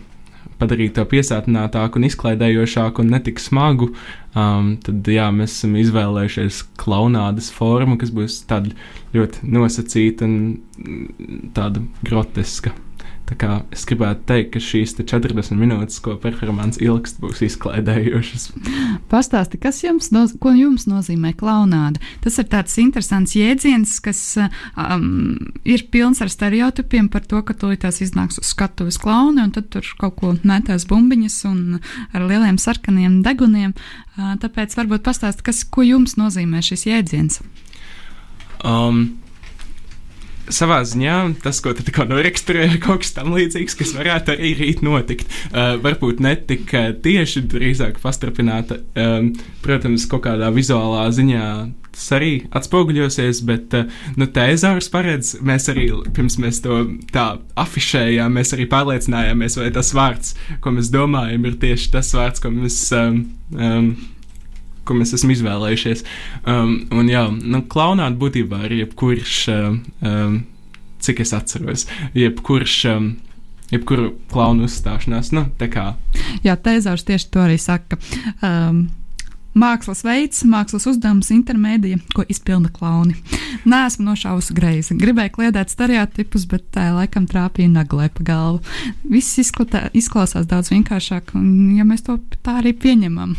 padarīt 0.58 0.96
to 0.96 1.04
piesātinātāku 1.08 2.00
un 2.00 2.08
izklaidējošāku 2.08 3.04
un 3.04 3.12
netik 3.14 3.42
smagu, 3.42 3.92
um, 4.34 4.74
tad 4.84 5.08
jā, 5.12 5.28
mēs 5.34 5.58
esam 5.58 5.76
izvēlējušies 5.80 6.64
klaunādas 6.80 7.52
formu, 7.54 7.98
kas 8.00 8.12
būs 8.14 8.42
tāda 8.50 8.74
ļoti 9.14 9.48
nosacīta 9.54 10.28
un 10.28 10.36
mm, 10.58 11.48
tāda 11.56 11.84
groteska. 12.02 12.74
Es 13.28 13.84
gribētu 13.84 14.22
teikt, 14.28 14.54
ka 14.54 14.60
šīs 14.62 14.94
40 14.96 15.58
minūtes, 15.60 15.98
ko 16.00 16.14
performance 16.20 16.80
ilgst, 16.80 17.18
būs 17.20 17.42
izklaidējošas. 17.44 18.46
Pastāsti, 19.12 19.60
kas 19.60 19.82
jums, 19.84 20.08
no, 20.14 20.24
jums 20.56 20.86
nozīmē 20.88 21.34
klaunāda? 21.36 22.00
Tas 22.24 22.38
ir 22.40 22.48
tāds 22.48 22.78
interesants 22.80 23.36
jēdziens, 23.36 23.98
kas 24.04 24.22
um, 24.40 25.36
ir 25.68 25.84
pilns 25.92 26.22
ar 26.24 26.32
stereotipiem 26.32 27.10
par 27.12 27.26
to, 27.28 27.42
ka 27.44 27.56
tūlītās 27.58 28.00
iznāks 28.06 28.40
uz 28.40 28.48
skatuves 28.54 29.00
klauni, 29.02 29.44
un 29.44 29.52
tad 29.52 29.68
tur 29.74 29.84
kaut 30.00 30.16
ko 30.22 30.32
metās 30.48 30.88
bumbiņas 30.88 31.38
un 31.52 31.78
ar 32.16 32.24
lieliem 32.24 32.56
sarkaniem 32.56 33.20
deguniem. 33.26 33.76
Uh, 34.16 34.34
tāpēc 34.40 34.72
varbūt 34.78 35.04
pastāsti, 35.04 35.44
kas, 35.50 35.66
ko 35.68 35.84
jums 35.84 36.16
nozīmē 36.16 36.64
šis 36.64 36.88
jēdziens? 36.88 37.42
Um, 38.64 39.18
savā 40.54 40.80
ziņā 40.86 41.16
tas, 41.42 41.60
ko 41.64 41.72
tu 41.76 41.84
tikko 41.86 42.06
noraksturēji, 42.08 42.76
ir 42.76 42.82
kaut 42.82 43.02
kas 43.04 43.14
tam 43.16 43.32
līdzīgs, 43.36 43.76
kas 43.78 43.94
varētu 43.96 44.34
arī 44.34 44.54
rīt 44.58 44.84
notikt. 44.86 45.28
Uh, 45.50 45.76
varbūt 45.82 46.22
ne 46.24 46.34
tik 46.48 46.72
tieši, 47.04 47.44
drīzāk 47.50 48.00
pastrapināta, 48.02 48.80
um, 48.98 49.32
protams, 49.64 50.06
kaut 50.10 50.26
kādā 50.28 50.50
vizuālā 50.54 51.08
ziņā. 51.14 51.46
Tas 51.98 52.10
arī 52.14 52.32
atspoguļosies, 52.54 53.40
bet 53.48 53.74
uh, 53.74 53.88
nu, 54.20 54.28
tēzārs 54.34 54.90
paredz, 54.92 55.34
mēs 55.44 55.70
arī 55.72 55.88
pirms 56.14 56.38
mēs 56.42 56.62
to 56.64 56.82
tā 57.14 57.30
afišējām, 57.58 58.38
mēs 58.38 58.54
arī 58.56 58.68
pārliecinājāmies, 58.70 59.58
vai 59.62 59.72
tas 59.74 59.90
vārds, 59.96 60.36
ko 60.62 60.76
mēs 60.76 60.92
domājam, 60.94 61.48
ir 61.48 61.58
tieši 61.64 61.90
tas 61.96 62.14
vārds, 62.16 62.44
ko 62.44 62.54
mēs. 62.54 62.84
Um, 62.96 63.26
um, 63.56 63.90
ko 64.88 64.96
mēs 64.98 65.14
esam 65.16 65.32
izvēlējušies. 65.34 66.04
Um, 66.48 66.74
un 66.94 67.10
jā, 67.12 67.26
nu, 67.28 67.62
klaunāt 67.70 68.18
būtībā 68.20 68.64
ir 68.68 68.78
jebkurš, 68.82 69.38
um, 69.54 69.80
um, 70.02 70.38
cik 71.04 71.24
es 71.26 71.34
atceros, 71.36 71.88
jebkurš. 72.18 72.82
Um, 72.94 73.16
Jebkuru 73.68 74.14
klaunu 74.32 74.64
uzstāšanās, 74.64 75.28
nu, 75.36 75.42
tā 75.60 75.66
kā. 75.68 75.90
Jā, 76.40 76.54
Tēzārs 76.56 77.02
tieši 77.04 77.26
to 77.34 77.42
arī 77.42 77.58
saka. 77.60 77.98
Um, 78.40 78.86
Mākslas 79.58 80.04
veids, 80.06 80.42
mākslas 80.46 80.84
uzdevums, 80.86 81.30
intermedija, 81.34 81.98
ko 82.14 82.22
izpilda 82.30 82.70
klauni. 82.70 83.16
Nē, 83.68 83.80
esmu 83.88 84.06
nošāvusi 84.10 84.54
greizi. 84.54 84.96
Gribēju 85.00 85.32
kliedēt 85.34 85.72
stereotipus, 85.72 86.44
bet 86.50 86.68
tā 86.76 86.90
laikam 86.94 87.26
trāpīja 87.26 87.72
naglē 87.72 88.10
pa 88.14 88.26
galvu. 88.28 88.60
Viss 89.08 89.40
izklatā, 89.40 89.88
izklausās 89.98 90.46
daudz 90.46 90.70
vienkāršāk, 90.74 91.34
un 91.38 91.74
ja 91.78 91.86
mēs 91.88 92.06
to 92.06 92.20
tā 92.44 92.60
arī 92.60 92.74
pieņemam. 92.76 93.34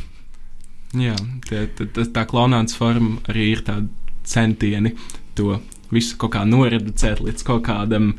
Jā, 0.98 1.16
tā, 1.46 1.68
tā, 1.78 2.06
tā 2.10 2.26
klaunāts 2.26 2.78
forma 2.78 3.20
arī 3.30 3.52
ir 3.54 3.66
tāda 3.66 3.86
centieni 4.26 4.96
to 5.38 5.60
visu 5.94 6.18
kaut 6.22 6.34
kā 6.34 6.46
noreducēt 6.50 7.22
līdz 7.22 7.46
kaut 7.46 7.68
kādam, 7.68 8.16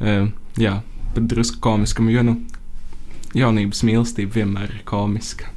uh, 0.00 0.26
jā, 0.60 0.74
pat 1.14 1.30
drusku 1.30 1.62
komiskam, 1.64 2.10
jo, 2.12 2.24
nu, 2.26 2.36
jaunības 3.36 3.82
mīlestība 3.86 4.40
vienmēr 4.40 4.76
ir 4.76 4.84
komiska. 4.88 5.48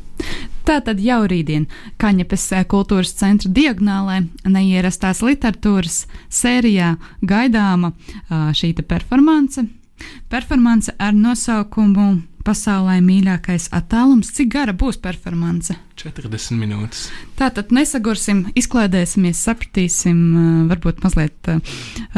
Tātad 0.63 1.01
jau 1.03 1.23
rītdien 1.27 1.65
Kaņepes 1.99 2.45
kultūras 2.71 3.11
centra 3.19 3.49
diagonālē 3.51 4.21
neierastās 4.47 5.19
literatūras 5.25 6.05
sērijā 6.31 6.93
gaidāma 7.19 7.91
šī 8.29 8.71
performance. 8.87 9.65
Performance 10.31 10.93
ar 10.99 11.13
nosaukumu 11.15 12.21
pasaulē 12.45 12.99
mīļākais 13.03 13.69
attālums. 13.75 14.31
Cik 14.35 14.51
gara 14.53 14.73
būs 14.75 14.99
performance? 15.03 15.75
40 16.01 16.59
minūtes. 16.59 17.07
Tātad 17.39 17.73
nesagursim, 17.75 18.45
izklaidēsimies, 18.59 19.43
sapratīsim, 19.47 20.19
varbūt 20.71 21.03
mazliet 21.05 21.53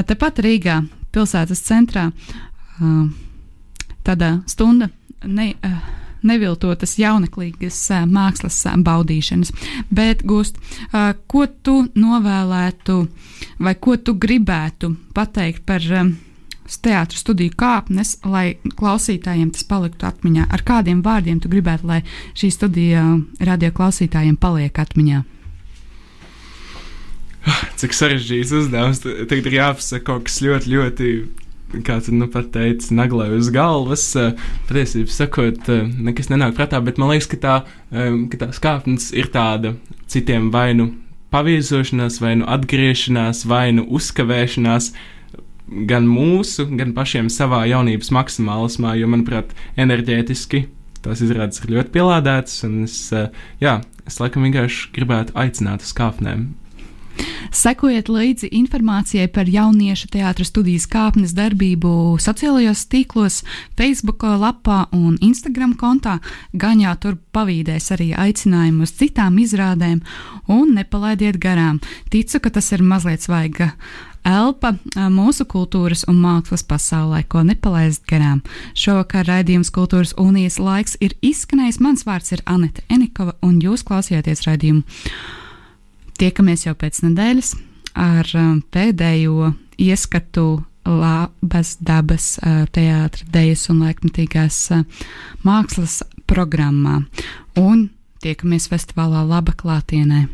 tepat 0.10 0.42
Rīgā, 0.46 0.82
pilsētas 1.16 1.64
centrā. 1.66 2.10
Tāda 4.06 4.32
stunda 4.50 4.90
ne, 5.26 5.54
neviltotas 6.26 6.98
jauneklīgas 7.00 7.80
mākslas 8.10 8.60
baudīšanas. 8.86 9.54
Bet, 9.94 10.26
Gust, 10.28 10.60
ko 11.28 11.48
tu 11.64 11.82
novēlētu 11.96 13.00
vai 13.60 13.76
ko 13.80 13.98
tu 13.98 14.18
gribētu 14.20 14.96
pateikt 15.16 15.66
par 15.68 15.84
teātris 16.66 17.22
studiju 17.24 17.54
kāpnes, 17.60 18.16
lai 18.26 18.58
klausītājiem 18.80 19.52
tas 19.54 19.66
paliktu 19.70 20.08
atmiņā? 20.10 20.48
Ar 20.50 20.64
kādiem 20.66 21.04
vārdiem 21.06 21.40
tu 21.42 21.52
gribētu, 21.52 21.88
lai 21.90 22.02
šī 22.38 22.52
studija 22.54 23.06
radio 23.40 23.72
klausītājiem 23.76 24.38
paliek 24.42 24.80
atmiņā? 24.82 25.22
Cik 27.80 27.96
sarežģīts 27.96 28.54
uzdevums. 28.62 29.04
Tagad 29.06 29.50
ir 29.50 29.60
jāpasaka 29.60 30.06
kaut 30.10 30.28
kas 30.28 30.42
ļoti, 30.46 30.74
ļoti, 30.74 31.14
kā 31.86 32.00
tu 32.02 32.18
nu 32.18 32.30
pat 32.34 32.52
teici, 32.56 32.94
naglai 32.98 33.30
uz 33.38 33.52
galvas. 33.54 34.10
Patiesībā 34.70 35.14
sakot, 35.14 35.72
nekas 36.10 36.32
nenāk 36.34 36.58
prātā, 36.58 36.82
bet 36.84 37.02
man 37.02 37.14
liekas, 37.14 37.30
ka, 37.32 37.42
tā, 37.42 37.58
ka 38.32 38.46
tās 38.46 38.62
kāpnes 38.64 39.12
ir 39.14 39.30
tāda 39.34 39.76
citiem 40.12 40.50
vainu 40.54 40.96
paviezošanās, 41.36 42.22
vai 42.24 42.38
nu 42.40 42.46
atgriešanās, 42.48 43.44
vai 43.50 43.68
nu 43.76 43.84
uzkavēšanās. 43.98 44.94
Uh, 44.94 45.12
gan 45.68 46.08
mūsu, 46.10 46.68
gan 46.78 46.94
pašiem 46.98 47.30
savā 47.34 47.64
jaunības 47.70 48.12
maksimālismā, 48.14 48.96
jo, 49.00 49.10
manuprāt, 49.12 49.56
enerģētiski 49.82 50.66
tās 51.06 51.22
izrādes 51.22 51.62
ir 51.64 51.78
ļoti 51.78 51.94
pielādētas, 51.94 52.60
un 52.68 52.84
es, 52.86 52.98
eh, 53.14 53.30
jā, 53.62 53.80
es 54.06 54.20
laikam 54.22 54.46
vienkārši 54.48 54.94
gribētu 54.96 55.36
aicināt 55.38 55.86
uz 55.86 55.94
kāpnēm. 55.94 56.54
Sekojiet 57.56 58.10
līdzi 58.12 58.50
informācijai 58.58 59.30
par 59.32 59.48
jauniešu 59.48 60.10
teātras 60.12 60.50
studijas 60.52 60.88
kāpnes 60.92 61.32
darbību 61.38 62.18
sociālajos 62.20 62.82
tīklos, 62.92 63.38
Facebook 63.78 64.26
lapā 64.42 64.82
un 64.92 65.16
Instagram 65.22 65.78
kontā. 65.80 66.18
Gan 66.52 66.82
jau 66.84 66.96
tur 67.00 67.16
pavīdēs 67.32 67.94
arī 67.96 68.10
aicinājumu 68.12 68.84
uz 68.84 68.92
citām 69.00 69.40
izrādēm, 69.40 70.02
un 70.52 70.76
nepalaidiet 70.76 71.40
garām. 71.40 71.80
Ticu, 72.12 72.42
ka 72.44 72.50
tas 72.50 72.74
ir 72.76 72.84
mazliet 72.84 73.24
svaiga 73.24 73.72
elpa 74.26 74.74
mūsu 75.14 75.46
kultūras 75.50 76.06
un 76.10 76.20
mākslas 76.24 76.66
pasaulē, 76.68 77.24
ko 77.30 77.44
nepalaist 77.46 78.06
garām. 78.10 78.42
Šovakar 78.74 79.28
raidījums 79.30 79.72
Kultūras 79.76 80.16
unijas 80.22 80.60
laiks 80.60 80.98
ir 81.00 81.16
izskanējis. 81.22 81.82
Mans 81.84 82.06
vārds 82.08 82.34
ir 82.36 82.44
Anita 82.50 82.84
Enikova, 82.90 83.36
un 83.46 83.60
jūs 83.64 83.86
klausījāties 83.88 84.46
raidījumu. 84.48 84.84
Tiekamies 86.20 86.66
jau 86.66 86.76
pēc 86.80 87.02
nedēļas 87.06 87.56
ar 87.96 88.30
pēdējo 88.76 89.52
ieskatu 89.82 90.64
labas 90.86 91.76
dabas 91.82 92.36
teātris, 92.76 93.28
dejas 93.34 93.68
un 93.74 93.82
laikmatīgās 93.84 94.60
mākslas 95.44 96.02
programmā. 96.30 97.02
Un 97.60 97.90
tiekamies 98.24 98.70
festivālā 98.72 99.26
Laba 99.28 99.54
klātienē. 99.58 100.26